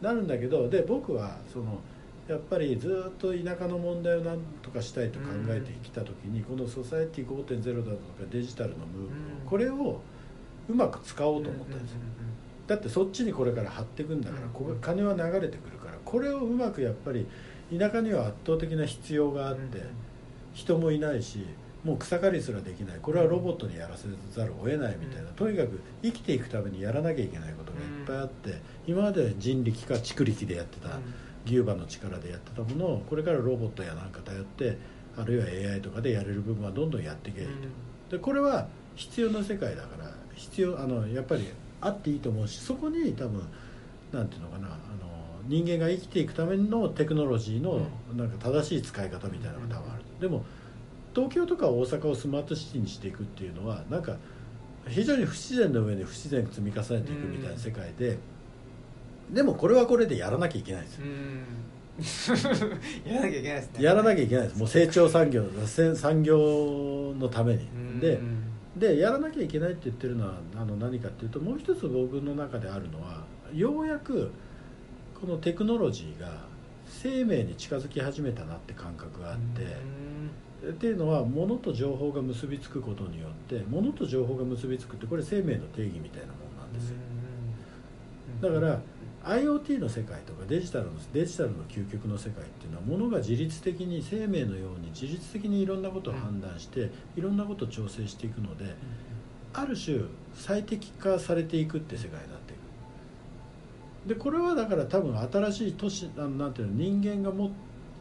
[0.01, 1.79] なるんだけどで僕はその
[2.27, 7.97] やっぱりずっと田舎の問題を何とかしたいと考えてきた時に、このソサエティ5.0だとか
[8.31, 10.01] デジタルのムーブ、これを
[10.69, 11.97] うまく使おうと思ったんですよ、
[12.65, 17.27] だってそっちにこれから張っていくんだから、ここ金は流れてくるからこれをうまくやっぱり
[17.77, 19.83] 田舎には圧倒的な必要があって、
[20.53, 21.45] 人もいないし
[21.83, 22.99] もう草刈りすらできない。
[23.01, 30.99] これはロボットにやらせざるを得ないみたいな、とにかく生きていくためにやらなきゃいけないことがいっぱいあって、今までは人力か蓄力でやってた、
[31.45, 34.77] 牛馬の力でやってたものをこれからロボットやなんか頼って
[35.17, 37.55] あるいは AI とかでやれる部分はどんどんやっていけばいい
[38.09, 41.47] と、でこれは必要な世界だから必要あのやっぱり
[41.81, 43.41] あっていいと思うしそこに多分
[44.11, 44.77] なんていうのかなあの
[45.47, 47.81] 人間が生きていくためのテクノロジーの
[48.15, 50.45] なんか正しい使い方みたいなのが多分ある、でも
[51.15, 54.17] 東京とか大阪をスマートシティにしていくっていうのはなんか
[54.87, 58.17] 非常に不自然の上に不自然積み重ねていくみたいな世界で、
[59.31, 60.87] でもこれはこれでやらなきゃいけないで
[62.03, 62.35] すよ。
[63.05, 63.83] やらなきゃいけないですね。
[63.83, 64.59] やらなきゃいけないです。
[64.59, 65.45] もう成長産業
[65.95, 67.67] 産業のために。
[67.99, 68.19] で
[68.75, 73.23] でやらなきゃいけないって言ってるのはあの何かっていうともう一つ僕の中であるのは
[73.53, 74.31] ようやく
[75.19, 76.27] このテクノロジーが
[76.87, 79.77] 生命に近づき始めたなって感覚があって
[80.69, 86.95] っていうのは物と情報が結びつくことによって物と情報が結びつくってこれ生命の定義みたいなものなんですよ。
[88.41, 88.79] だから
[89.23, 98.75] IoT の世界とかデジタルのデジタルの究極の世界っていうのはものが自律的に生命のように自律的にいろんなことを判断して、いろんなことを調整していくので、
[99.53, 100.01] ある種
[100.35, 102.55] 最適化されていくって世界になってい
[104.05, 104.09] く。
[104.09, 107.51] でこれはだから多分新しい都市なんていうの人間がも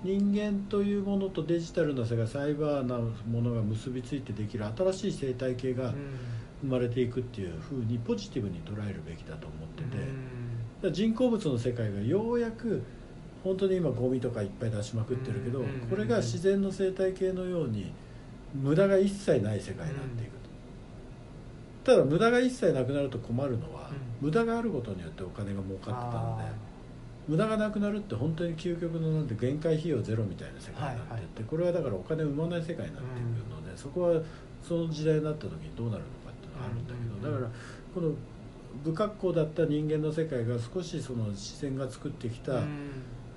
[0.04, 5.94] 人間というものとデジタルな世界サイバーなものが結びついてできる新しい生態系が
[6.62, 10.32] 生まれていくっていうふうにポジティブに捉えるべきだと思ってて。
[10.90, 12.82] 人工物の世界がようやく
[13.44, 17.92] 本当に今ゴミとかいっぱい出しまくってるけど、これが自然の生態系のように
[18.52, 20.32] 無駄が一切ない世界になっていく
[21.84, 26.71] と、ただ無駄が一切なくなると困るのは、無駄があることによってお金が儲かってたので
[27.28, 34.22] 無駄がなくなるって本当に究極のなんて限界費用ゼロみたいな世界になってって、これはだからお金を生まない世界になっていくので、そこは
[34.62, 37.50] その時代になった時にどうなるのかっていうのがあるんだけど、だから
[37.94, 38.12] この
[38.84, 42.64] 不格好だった人間の世界が少しその自然が作ってきた、あ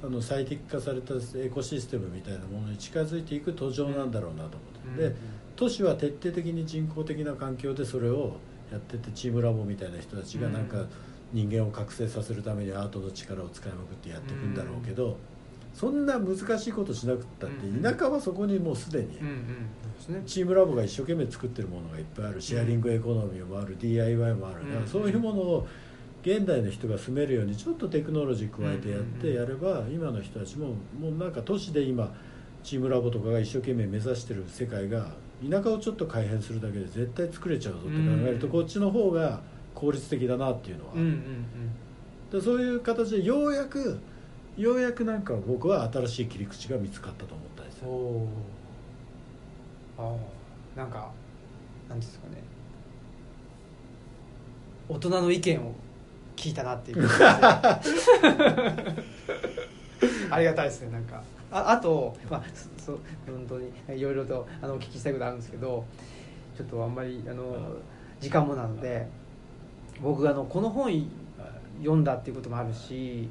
[0.07, 5.15] の最適化されたエコシステムみたいなものに近づいていく途上なんだろうなと思って、で
[5.55, 8.37] 都市は徹底的に人工的な環境でそれを
[8.71, 10.85] やっててチームラボみたいな人たちがなんか
[11.33, 15.17] 人間を覚醒させるためにアートの力を使いまくってやっていくんだろうけど。
[15.75, 19.19] そんな難しいことしなくったって田舎はそこにもうすでに
[20.25, 25.67] チームラボが一生懸命作ってるものがいっぱいあるシェアリングエコノミーもある DIY もあるからそういうものを
[26.23, 32.15] 現代の人が住めるようにちょっとテクノロジー加えてやってやれば今の人たちももうなんか都市で今
[32.63, 35.09] チームラボとかが一生懸命目指してる世界が
[35.47, 39.41] 田舎をちょっと改変するだけで絶対作れちゃうぞって考えるとこっちの方が
[39.75, 40.93] 効率的だなっていうのは。
[42.31, 43.99] でそういう形でようやく
[44.57, 48.27] ようやくなんか僕は新しい切り口が見つかったと思ったんですよ。
[49.97, 50.15] あ
[50.75, 51.11] あなんか
[51.89, 52.41] なんですかね。
[54.87, 55.73] 大人の意見を
[56.35, 57.07] 聞いたなっていう。
[60.29, 61.21] ありがたいですねなんか。
[61.51, 62.43] ああと、まあ、
[62.77, 65.85] そう本当にいろいろとあのお聞きしたいことあるんですけど
[66.57, 67.77] ちょっとあんまりあの
[68.19, 69.07] 時間もなので
[70.01, 71.09] 僕あのこの本
[71.79, 73.29] 読んだっていうこともあるし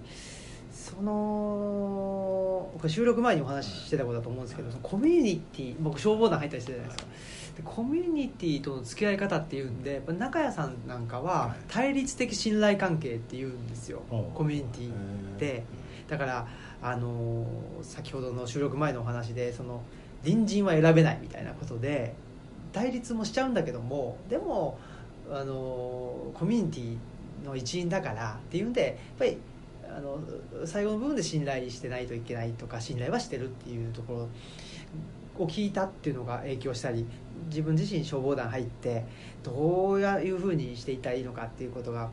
[0.72, 7.12] その収録前にお話ししてたことだと思うんですけど、そのコミュニティ僕消防団入ったりしてたじゃないですか。
[7.56, 14.02] でコミュニティとの付き合い方っていうんで中谷さんなんかは対立的信頼関係っていうんですよ、
[14.34, 14.92] コミュニティっ
[15.38, 15.62] て。
[16.08, 16.46] だから
[16.82, 17.46] あの
[17.82, 19.80] 先ほどの収録前のお話でその
[20.22, 22.14] 隣人は選べないみたいなことで
[22.72, 24.78] 対立もしちゃうんだけどもでも
[25.30, 26.96] あのコミュニティ
[27.46, 29.38] の一員だからっていうんでやっぱり
[29.88, 30.18] あの
[30.66, 34.28] 最後の部分で信頼してないといけないとか信頼はしてるっていうとこ
[35.38, 37.06] ろを聞いたっていうのが影響したり
[37.48, 39.04] 自分自身消防団入って
[39.42, 42.10] どういうふうにしていったらいいのかっていうことが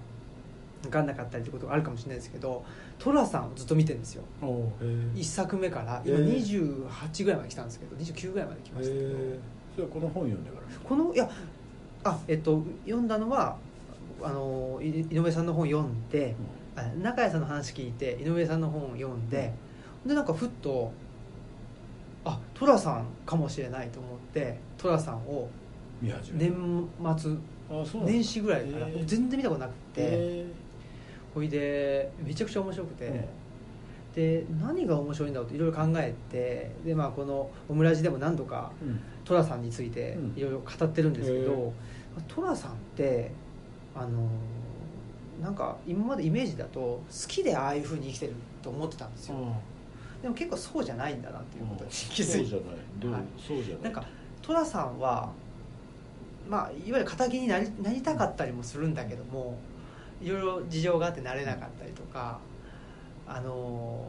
[0.83, 2.63] 分かんなかったりってことがあるかもしれないですけど
[2.99, 4.23] 寅さんをずっと見てるんですよ。
[4.41, 9.15] 1作目から今28ぐらいまで来たんですけど29ぐらいまで来ましたけど。
[9.71, 11.29] それはこの本読んでからこのいや
[12.03, 13.57] あえっと読んだのは
[14.21, 16.35] あの井上さんの本読んで、
[16.95, 19.53] うん、中谷さんの話聞いて井上さんの本を読んで、
[20.03, 20.91] うん、でなんかふっと
[22.23, 25.49] あ寅さんかもしれないと思って寅さんを
[26.01, 27.37] 年末
[28.05, 30.45] 年始ぐらいから全然見たことなくて
[31.33, 33.25] ほいでめちゃくちゃ面白くて、うん、
[34.15, 38.71] で何が面白いんだろうっていろいろ考えてで、まあ、このオムラジでも何度か
[39.23, 41.71] 寅、さんについていろいろ語ってるんですけど
[42.27, 43.31] 寅、さんって
[43.95, 44.27] あの
[45.41, 49.35] なんか今までイメージだと好きでああいうふうに生きてると思ってたんですよ、
[50.21, 52.49] でも結構そうじゃないんだなっていうことに気づいて。
[52.49, 52.61] そう
[53.01, 53.83] じゃない、はい、そうじゃない？
[53.83, 54.03] なんか
[54.41, 55.31] 寅さんは
[56.49, 59.57] まあいわゆる敵になりなりたかったりもするんだけども
[60.21, 62.39] いろいろ事情があってなれなかったりとか
[63.33, 64.05] あの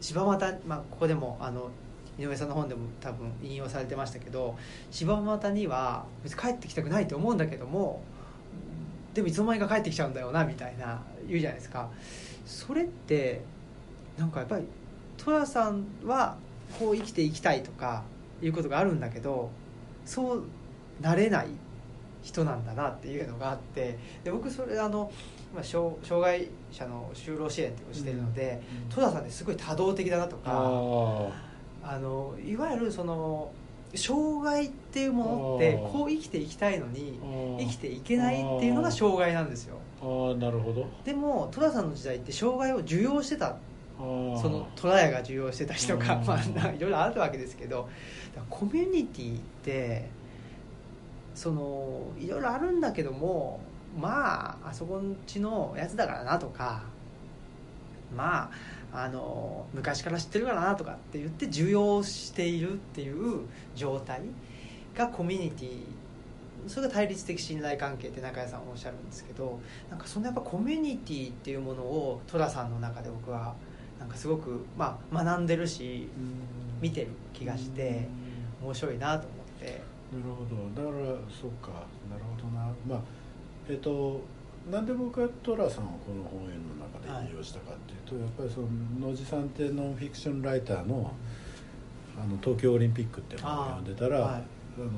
[0.00, 1.70] 柴又、まあ、ここでもあの
[2.18, 4.56] 井上さんの本でも多分引用されてましたけど
[4.90, 8.02] 柴又には別に帰ってきたくないと思うんだけども
[9.14, 11.88] でもいつの間にか帰ってきちゃうんだよなみたいな言うじゃないですか。
[12.44, 13.42] それって
[14.18, 14.64] なんかやっぱり
[15.16, 16.36] 寅さんは
[16.78, 18.04] こう生きていきたいとか
[18.42, 19.50] いうことがあるんだけど
[20.04, 20.44] そう
[21.00, 21.48] なれない
[22.22, 25.10] 人なんだなっていうのがあってで僕それあの、
[25.56, 30.52] まあ、障害者の就労支援をしているので、うん、戸田さんってすごい多動的だなとか
[31.82, 33.50] あのいわゆるその
[33.94, 37.18] 障害っていうものってこう生きていきたいのに
[37.58, 39.78] 生きていけないっていうのが障害なんですよ。
[40.02, 40.86] あなるほど。
[41.04, 43.56] でも戸田さんの時代って障害を受容してた
[43.96, 47.88] そのトラヤが受容してた人とか、まあ、いろいろあるわけですけど
[48.50, 50.10] コミュニティって
[51.34, 53.60] そのいろいろあるんだけども
[53.98, 56.82] まああそこんちのやつだからなとか
[58.14, 58.50] ま
[58.92, 63.40] ああの昔から知ってるからなとかって言って受容しているっていう
[63.74, 64.22] 状態
[64.94, 65.82] がコミュニティ
[66.66, 69.58] それが対立的信頼関係って中谷さんおっしゃるんですけど
[69.90, 73.54] なんかそのやっぱコミュニティっていうものを寅さんの中で僕は
[74.00, 76.08] なんかすごく、まあ、学んでるし
[76.80, 78.08] 見てる気がして
[78.62, 79.82] 面白いなと思って。
[80.12, 80.90] なるほど。
[80.90, 81.70] だからそうか。
[82.10, 82.72] なるほどな。
[82.86, 83.00] まあ
[83.68, 84.20] えっ、と
[84.70, 91.12] なんで僕は寅さんをこの本演の中で引用したかっていうと、はい、やっぱりその野地さんってノンフィクションライターの
[92.18, 94.42] あの東京オリンピックって本を読んでたらあ、はい、
[94.78, 94.90] あの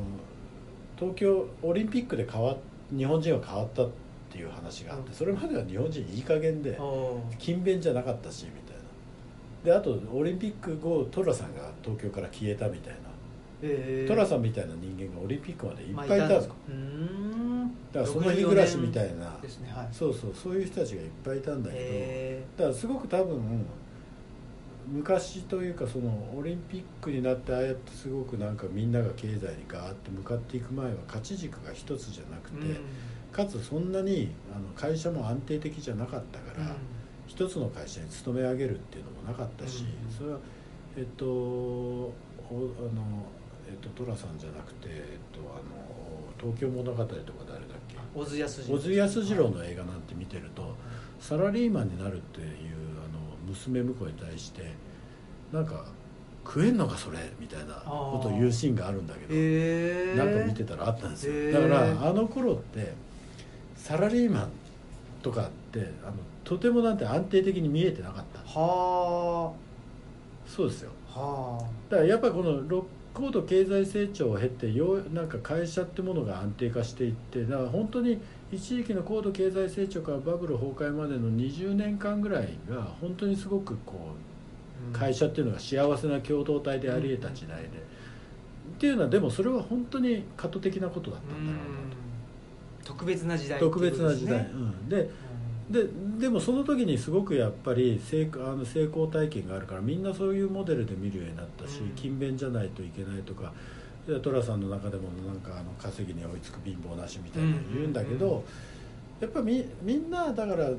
[0.96, 2.57] 東京オリンピックで変わ
[2.96, 3.90] 日本人は変わったっ
[4.31, 6.78] ていう話があって、それまでは日本人いい加減で
[7.38, 8.83] 勤勉じゃなかったしみたいな。
[9.64, 13.08] であとオリンピック後寅さんが東京から消えたみたいな
[13.61, 16.55] 寅さんみたいな人間がオリンピックまでいっぱいいたんですか、
[17.92, 19.37] だからその日暮らしみたいな、
[19.90, 23.66] そうそうそういう人たちがいっぱいいたんだけどだからすごく多分
[24.90, 32.81] 昔というかそのオリンピックになってああやってすごくなんかみんなが経済にガーッて向かっていく前は勝ち軸が一つじゃなくて、
[33.33, 36.75] かつそんなにあの会社も安定的じゃなかったから、
[37.27, 39.85] 一つの会社に勤め上げるっていうのもなかったし、
[40.16, 40.38] それは
[40.97, 42.12] えっと
[42.51, 42.55] あ
[42.94, 43.27] の
[43.68, 45.62] えっと、寅さんじゃなくて、えっと、あの
[46.40, 47.96] 東京物語とか誰だっけ？
[48.14, 48.78] 小津安二郎。
[48.78, 50.74] 小津安二郎の映画なんて見てると、
[51.20, 52.48] サラリーマンになるっていうあ
[53.12, 54.72] の娘婿に対して
[55.52, 55.85] なんか
[56.44, 57.18] 食えんのかそれ？
[57.38, 62.94] みたいなことを言うシーンがあるんだけど、えー、なんか見てたらあったんですよ、えー、だからあの頃って
[63.77, 64.48] サラリーマン
[65.23, 66.14] とかってあの
[66.44, 68.38] とてもなんて安定的に見えてなかった。
[68.58, 70.48] はあ。
[70.48, 70.90] そうですよ。
[71.06, 71.64] はあ。
[71.90, 72.66] だからやっぱりこの
[73.15, 78.21] 高度経済成長を経てようなんか会社ってものが安定化していってだから本当に
[78.52, 84.15] 一時期の高度経済成長からバブル崩壊までの20年間ぐらいが本当にすごくこ
[84.92, 87.71] う会社っていうのが幸せな共同体であり得た時代で、っ
[88.79, 91.98] ていうのはでもそれは本当に過渡的なことだったんだろうなと。
[92.85, 95.11] 特別な時代、特別な時代、うん、で
[95.71, 95.87] で
[96.19, 101.94] でもその時にすごくやっぱり成あの成功体験があるからみんなそういうモデルで見るようになったし、うん。
[101.94, 103.52] 勤勉じゃないといけないとか
[104.06, 108.42] で寅さんの中でもなんかあの稼ぎに追いつく貧乏なしみたいなの言うんだけど、
[109.21, 110.79] やっぱみみんなだから、えー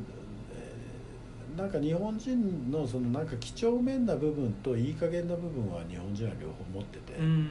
[1.58, 7.50] なんか日本人のそのなんか几帳面な部分といい加減な部分は日本人は両方持ってて、うん。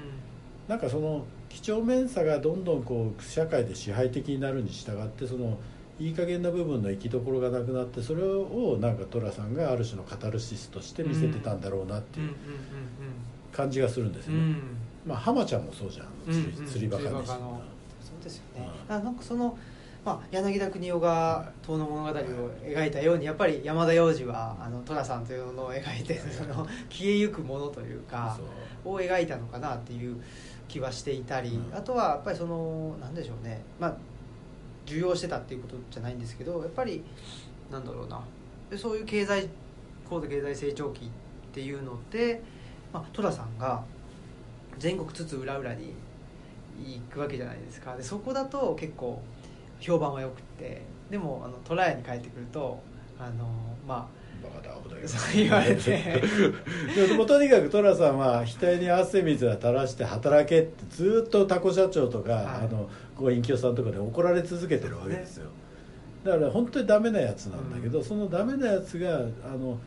[0.67, 5.59] なんかその几帳面さがどんどんこう社会で支配的になるに従ってその
[5.99, 12.35] いい加減な部分の行きどころがなくなってそれをなんか寅さんがある種のカタルシスとして見せてたんだろうなってうんいう
[13.53, 14.45] 感じがするんですよね、うん。
[14.45, 14.63] うんうん
[15.07, 16.07] まあ浜ちゃんもそうじゃん。
[16.27, 17.63] 釣り,、バカにし釣りバカの。
[18.01, 18.95] そうですよね、うん。
[18.95, 19.57] あなんかその、
[20.05, 28.39] まあ、柳田国男が「遠野物語」を描いたようにやっぱり山田洋次はあの寅さんというのを描いてその消えゆくものというか
[28.85, 30.17] を描いたのかなっていう
[30.69, 31.77] 気はしていたり、うん。
[31.77, 33.63] あとはやっぱりそのなんでしょうね。
[33.81, 33.97] まあ
[34.89, 37.05] 受容してたっていうことじゃないんですけどやっぱり
[37.71, 38.21] なんだろうな。
[38.71, 39.49] でそういう経済
[40.09, 41.09] 高度経済成長期っ
[41.53, 42.43] ていうので、
[42.93, 43.83] まあ、寅さんが
[44.79, 45.95] 全国津々浦々に
[46.79, 47.97] 行くわけじゃないですか。
[47.97, 49.21] でそこだと結構
[49.81, 50.83] 評判はよくって。
[51.11, 52.79] でもあの虎屋に帰ってくると
[53.19, 53.49] あの
[53.87, 54.19] まあ
[55.07, 56.23] そう言われて。
[57.09, 62.45] でもとにかく寅さんは額に汗水は垂らして働けってずっとタコ社長とか、はい。
[62.45, 62.89] あの
[63.19, 65.51] ご隠居さんとかで怒られ続けてるわけですよ。
[66.25, 68.05] だから本当にダメなやつなんだけど、うん。
[68.05, 69.79] そのダメなやつがあの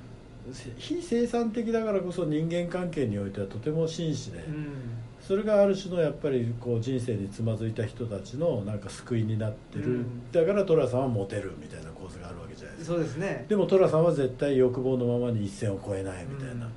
[0.77, 4.67] 非生産的だからこそ人間関係においてはとても真摯で、うん。
[5.21, 10.31] それがある種のやっぱりこう人生につまずいた人たちのなんか救いになってる、うん。
[10.31, 12.95] だから寅さんはモテるみたいな構図があるわけじゃないですか。
[12.95, 13.45] そうですね。
[13.47, 16.67] でも寅さんは絶対欲望のままに一線を越えないみたいな、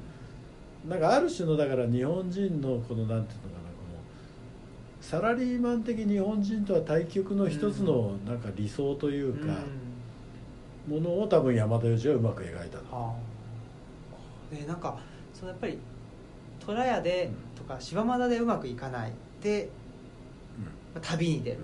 [0.89, 3.64] なんかある種のだから日本人のこのなんていうのかな
[5.05, 9.53] サラリーマン的日本人とは対極の一つのなんか理想というか、
[10.89, 13.15] ものを多分山田洋次はうまく描いたの、は
[14.53, 14.55] あ。
[14.55, 14.99] でなんか
[15.35, 15.79] そのやっぱり
[16.59, 19.13] 虎屋でとか柴又でうまくいかない。
[19.43, 19.69] で
[20.95, 21.59] まあ旅に出る。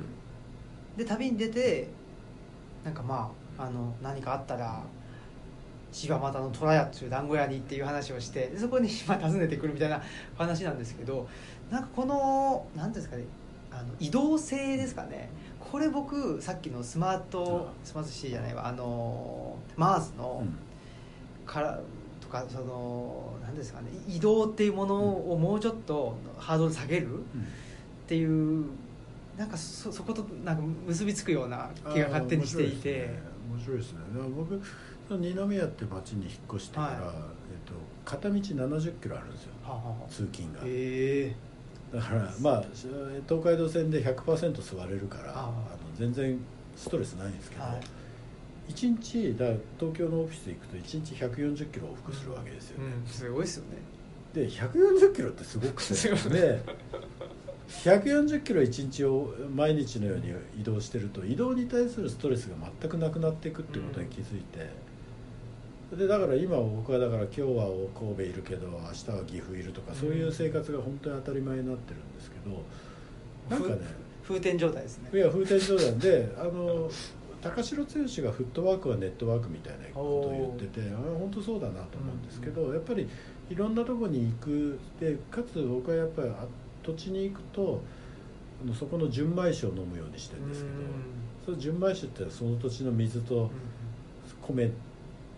[0.99, 1.89] で旅に出て
[2.85, 4.83] なんかまああの何かあったら
[5.93, 10.03] 柴又の虎屋っていう団子屋にっていう話をしてでそこに まあ訪ねてくるみたいな
[10.37, 11.29] 話なんですけど
[11.71, 13.25] なんかこの何ですかね
[13.71, 15.31] あの移動性ですかね。
[15.61, 20.55] これ僕さっきのスマートスマートシティじゃないわあのマーズの、うん。
[21.47, 21.81] から
[22.21, 27.23] とかその何ですかね移動っていうものをもうちょっとハードル下げるっ
[28.07, 28.67] ていう
[29.37, 33.31] なんかそそことなんか結びつくような気が勝手にしていて。
[33.51, 33.99] 面白いですね。
[34.15, 34.75] 面白いですね
[35.17, 36.97] 二宮って町に引っ越してから、はい。
[36.97, 37.13] えっ
[37.67, 39.53] と、片道70キロあるんですよ。
[39.63, 41.37] はあはあ通勤が、へえ。
[41.93, 42.65] だからまあ
[43.29, 45.47] 東海道線で100%座れるからああ。
[45.47, 45.53] の
[45.99, 46.39] 全然
[46.77, 47.81] ストレスないんですけど、はい。
[48.69, 49.47] 一日だ
[49.79, 53.79] 東京のオフィス行くと1日140キロ往復するわけですよね、うんすごいですよね。
[54.33, 55.95] で140キロってすごくて。
[55.95, 56.33] すごい。
[56.33, 56.61] で
[57.69, 64.71] 140キロ1日を毎日のように移動してると移動に対するストレスが全くなくなっていくっていうことに気づいて、
[65.97, 67.67] でだから今僕はだから今日は
[67.99, 72.63] 神戸いるけど明日は岐阜いるとかそういう生活が本当に当たり前になってるんですけど
[73.51, 74.11] なんかね。
[74.27, 75.11] 風天状態ですね。
[75.13, 76.89] いや風天状態であの
[77.43, 83.09] 高城剛がフットワークはネットワークみたいなことを言っててあ本当そうだなと思うんですけど、やっぱり
[83.49, 84.79] いろんなとこに行く。
[85.01, 86.47] でかつ僕はやっぱりあ
[86.83, 87.81] 土地に行くと
[88.63, 90.75] あのそこの純米酒を飲むようにしてるんですけど、
[91.47, 93.51] その純米酒ってその土地の水と
[94.43, 94.71] 米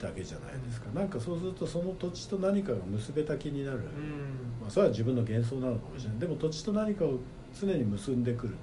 [0.03, 3.85] だけじゃないですか、なんかそうするとその土地と何かが結べた気になる、うん。
[4.61, 6.19] まあ、それは自分の幻想なのかもしれない。
[6.19, 7.21] でも土地と何かを
[7.59, 8.55] 常に結んでくる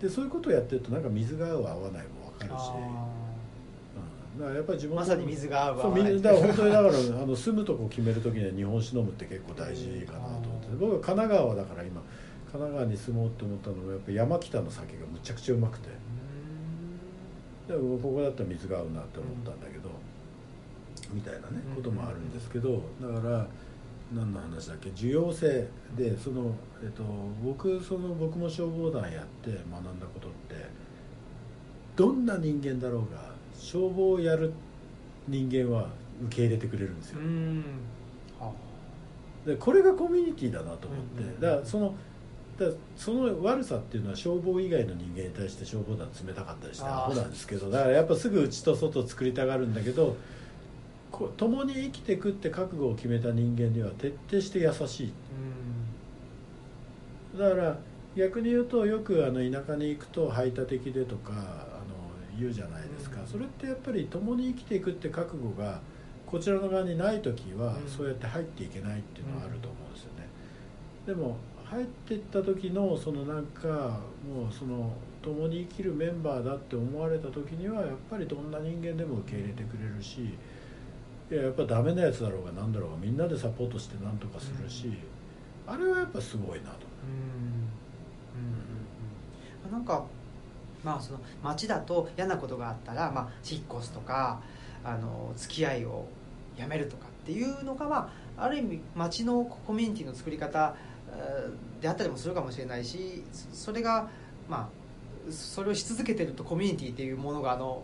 [0.00, 2.70] でそういうことをやってるとなんか水が合う合わないも分かるし、
[4.38, 6.14] だからやっぱり地元ーまさに水が合うそう合わない。
[6.14, 10.68] みだから本当にだからあの住むとこ決める時には日本酒飲むって結構大事かなと思って。
[10.78, 12.02] 僕は神奈川だから今
[12.52, 15.88] 神奈川に住もうって思ったのもやっぱ山北の酒がむちゃくちゃうまくて。
[17.68, 19.90] でここだったら水が合うなって思ったんだけど、
[21.12, 21.76] みたいなねうん。
[21.76, 23.46] こともあるんですけどだから
[24.14, 24.88] 何の話だっけ？
[24.90, 25.66] 需要性。
[25.96, 27.02] でその、えっと、
[27.44, 30.66] 僕その僕も消防団やって学んだことって
[31.96, 34.52] どんな人間だろうが消防をやる
[35.26, 35.88] 人間は
[36.26, 37.20] 受け入れてくれるんですよ。
[37.20, 37.64] う、ん。
[38.40, 38.52] は
[39.44, 41.94] でこれがコミュニティだなと思って、うんうんだからその
[42.58, 50.16] だその悪さっていうのは消防以外の人間に対して消防団冷たかったりしてアホなんですけどだからやっぱすぐ内と外作りたがるんだけどこ
[51.10, 55.06] 共に生きてくって覚悟を決めた人間には徹底して優しい。
[55.06, 55.12] うん
[57.38, 57.78] だから
[58.16, 63.26] 逆に言うとよくあの田舎に行くと排他的でとかあの言うじゃないですか、うん。
[63.26, 65.80] それってやっぱり共に生きていくって覚悟が
[66.26, 67.88] こちらの側にない時はうん。
[67.88, 70.26] そうやって入っていけないっていうのはあると思うんですよね、
[71.06, 74.90] でも入っていった時のそのなんかもうその
[75.22, 80.30] 共に生きるメンバーだって思われた時にはやっぱりどんな人間でも受け入れてくれるし
[81.30, 84.92] いややっぱダメなやつだろうが何だろうがみんなでサポートして何とかするし、
[85.66, 86.86] あれはやっぱすごいなと。
[89.66, 89.70] うん。
[89.70, 90.04] なんか
[90.82, 94.40] まあその町だと嫌なことがあったら、まあ、引っ越すとか
[94.84, 96.06] あの付き合いを
[96.56, 100.74] やめるとかっていうのが、まあ、ある意味町のコミュニティの作り方
[101.80, 103.22] であったりもするかもしれないし
[103.52, 104.08] それが
[104.48, 104.70] ま
[105.28, 107.82] あそれをし続けてるとコミュニティっていうものがあの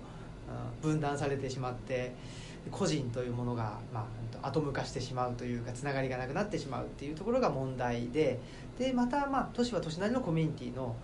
[0.80, 2.14] 分断されてしまって
[2.70, 4.06] 個人というものが、ま
[4.42, 8.40] あ、後向かしてしまうというかつながりがなくなってしまうっていうところが問題で
[8.78, 10.96] でまた、まあ、都市は都市なりのコミュニティの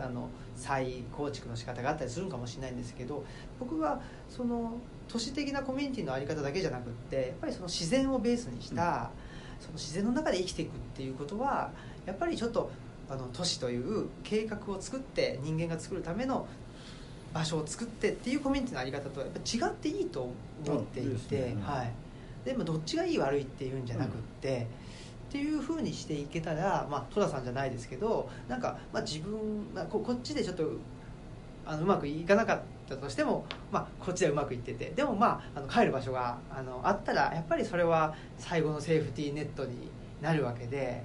[0.00, 3.24] あの再構築の仕方があったりするのかもしれないんですけど
[3.60, 4.00] 僕は
[4.30, 4.72] その
[5.06, 9.10] 都市的なコミュニティの在り方だけじゃなくってやっぱりその自然をベースにした、
[9.60, 11.70] その自然の中で生きていくっていうことは
[12.06, 12.70] やっぱりちょっと
[13.10, 16.46] あの都市という計画を作って人間が作るための
[17.32, 20.32] 場所を作ってっていうコミュニティの在り方とはやっぱ違っていいと
[20.66, 21.92] 思っていて、はい、
[22.44, 24.66] でもどっちがいい悪いっていうんじゃなくって、
[25.30, 29.32] っていうふうにしていけたら、まあ、戸田さんじゃないですけどなんか、まあ、自分、
[29.74, 30.64] まあ、ここっちでちょっと
[31.64, 39.88] あのうまくいかなかったとしても、まあ、こっちではうまくいっててでも、まあ、あの帰る場所があのあったらやっぱりそれは最後のセーフティーネットに
[40.20, 41.02] なるわけで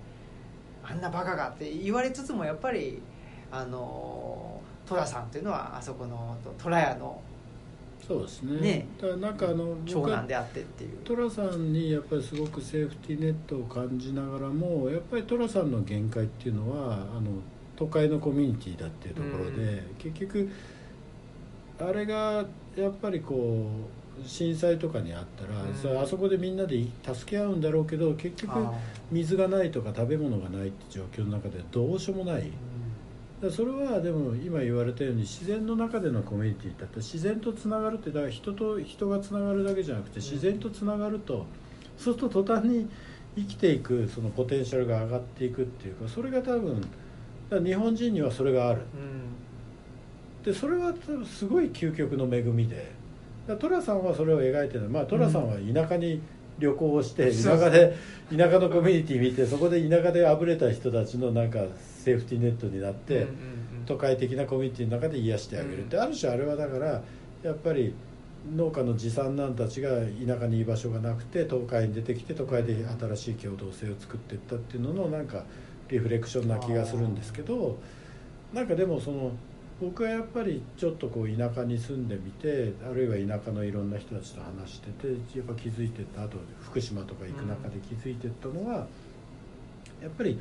[0.84, 3.02] あんなバカがって言われつつもやっぱり
[3.50, 4.57] あの
[4.88, 7.22] 戸田さんっていうのはあそこの虎屋の
[8.08, 8.62] そうですね。
[8.62, 8.88] ね。
[9.02, 10.98] だからなんかあの長男であってっていう。
[11.04, 17.32] 寅さんにやっぱりすごくセーフティーネットを感じながらもやっぱり寅さんの限界っていうのはあの
[17.76, 19.96] 都会のコミュニティだっていうところで、うん。
[20.00, 20.50] 結局
[21.80, 22.46] あれが
[22.78, 23.68] やっぱりこ
[24.24, 26.02] う震災とかにあったら、うん。
[26.02, 28.74] あそこでみんなで助け合うんだろうけど結局あ
[29.12, 32.44] 水がないとか食べ物がないって状況の中でどうしようもない。
[32.44, 32.52] ー
[33.42, 41.46] だそれはでも今言われたように自然の中でのコミュニティだったら自然とつながるってだから人と人がつながるだけじゃなくて自然とつながると、
[41.98, 42.90] そうすると途端に
[43.36, 46.82] 生きていくそのポテンシャルが上がっていくっていうかそれが多分
[47.64, 48.82] 日本人にはそれがある。
[48.96, 50.44] うん。
[50.44, 52.92] でそれは多分すごい究極の恵みで
[53.60, 56.22] 寅さんはそれを描いてるまあ寅さんは田舎に
[56.58, 57.96] 旅行をして、田舎で
[58.36, 61.60] 田舎のコミュニティ見てそこで田舎であぶれた人たちのなんか
[62.08, 63.86] セーフティーネットになって、うんうんうん。
[63.86, 67.02] 都会的なコミュニティの中で癒してあげるって、ある種あれはだから
[67.44, 67.94] やっぱり
[68.56, 75.44] 農家の持参なんたちが田舎に居場所がなくて都会に出てきて都会で新しい共同性を作っていったっていうののなんか
[75.90, 77.78] リフレクションな気がするんですけど
[78.54, 79.32] なんかでもその
[79.82, 88.88] 僕はやっぱりちょっとこう田舎に住んでみてあるいは田舎のいろんな人たちと話しててやっぱ気づいてったあと福島とか行く中で気づいてったのは、
[90.02, 90.40] やっぱり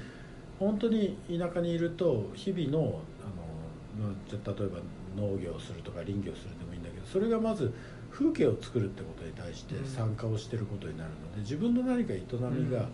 [0.59, 4.79] 本当に田舎にいると日々のあの例えば
[5.17, 7.73] 農業をするとか林業をするでもいいんだけどそれがまず
[8.11, 9.87] 風景を作るってことに対してうん。
[9.87, 12.19] 参加をしてることになるので自分の何か営
[12.51, 12.89] みが、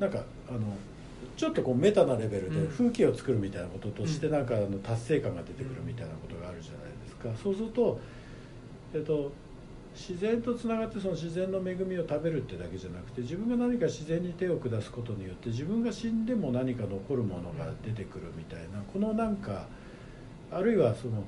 [0.00, 0.60] なんかあの
[1.36, 2.68] ちょっとこうメタなレベルでうん。
[2.68, 4.32] 風景を作るみたいなこととしてうん。
[4.32, 8.00] なんかあの達成感が出てくるみたいなことがあるじゃないですか、そうすると、
[8.94, 9.32] えっと、
[9.94, 19.66] 自然とつながってその自然の恵みを食べるってだけじゃなくて自分が何か自然に手を下すことによって自分が死んでも何か残るものが出てくるみたいなこのなんか
[20.50, 21.22] あるいはその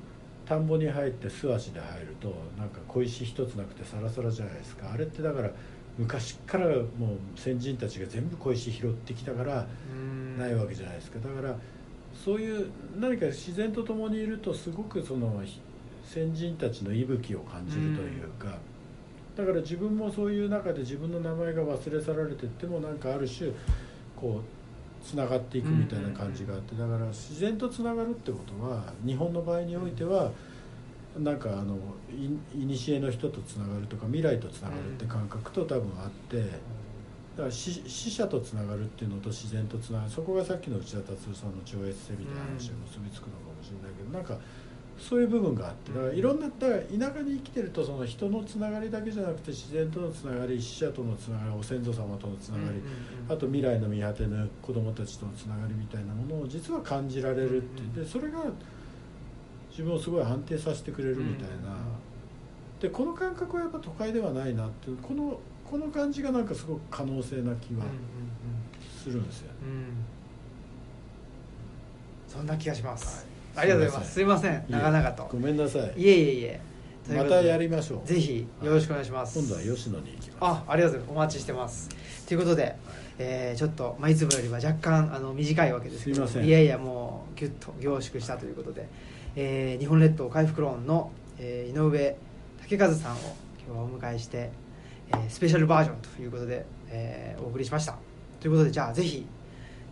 [0.45, 4.91] 田んぼに入って素足で入るとなんか小石一つなくてサラサラじゃないですか。
[4.91, 5.49] あれってだから
[5.97, 6.73] 昔からも
[7.35, 10.37] う先人たちが全部小石拾ってきたからうん。
[10.37, 11.19] ないわけじゃないですか。
[11.19, 11.55] だから
[12.13, 15.59] そういう何か自然と共にいるとすごくそのひ
[16.05, 18.57] 先人たちの息吹を感じるというか、
[19.35, 23.51] だから自分もそういう中で自分の名前が忘れ去られてってもなんかある種
[24.15, 30.31] こうつながっていくみたいな感じがあってだから自然とつながるってことは日本の場合においては
[31.17, 31.75] なんかあの
[32.09, 32.29] い
[32.75, 36.37] 古の人とつながるとか未来とつながるって感覚と多分あって。
[37.35, 44.37] だから死死者とつながるっていうのと自然とつながるそこがさっきの内田達夫さんの超越性みたいな話が結びつくのかもしれないけど、なんか
[44.97, 52.81] そういう部分があってだからいろんなだから田舎に生きてるとその人のつながりだけじゃなくて自然とのつながり死者とのつながりお先祖様とのつながり、
[53.27, 58.39] あと未来の見果てぬ子供たちとのつながりみたいなものを実は感じられるってでそれが
[59.69, 61.75] 自分をすごい安定させてくれるみたいな。
[62.79, 64.97] でこの感覚はやっぱ都会ではないなっていう。
[64.97, 65.39] この
[65.69, 67.83] この感じがなんかすごく可能性な気は
[69.03, 69.47] するんですよ。
[69.47, 69.53] ね、
[72.27, 74.13] そんな気がします、はいありがとうございます。
[74.13, 74.63] すいません。
[74.69, 75.29] 長々と。
[75.31, 76.01] ごめんなさい。
[76.01, 76.59] いえいえいえ。
[77.07, 78.07] またやりましょう。
[78.07, 80.37] ぜひよろしくお願いします、今度は吉野に行きます。
[80.41, 81.11] あありがとうございます。
[81.11, 81.89] お待ちしてます。
[82.27, 82.75] ということで、
[83.19, 86.15] えーちょっと、まあ、いつもよりは若干あの短いわけですけど。
[86.15, 86.45] すいません。
[86.45, 88.87] いやいやもうギュッと凝縮したということで、
[89.35, 92.17] えー日本列島回復論の、えー井上
[92.67, 93.17] 武和さんを
[93.67, 94.49] 今日はお迎えして、
[95.09, 97.95] えースペシャルバージョンということで、えーお送りしました。
[98.39, 99.27] ということでじゃあぜひ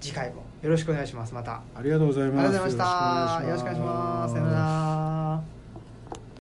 [0.01, 1.33] 次回もよろしくお願いします。
[1.33, 1.61] また。
[1.75, 2.55] ありがとうございます。
[2.55, 4.33] よろしくお願いします。
[4.33, 5.52] さよなら。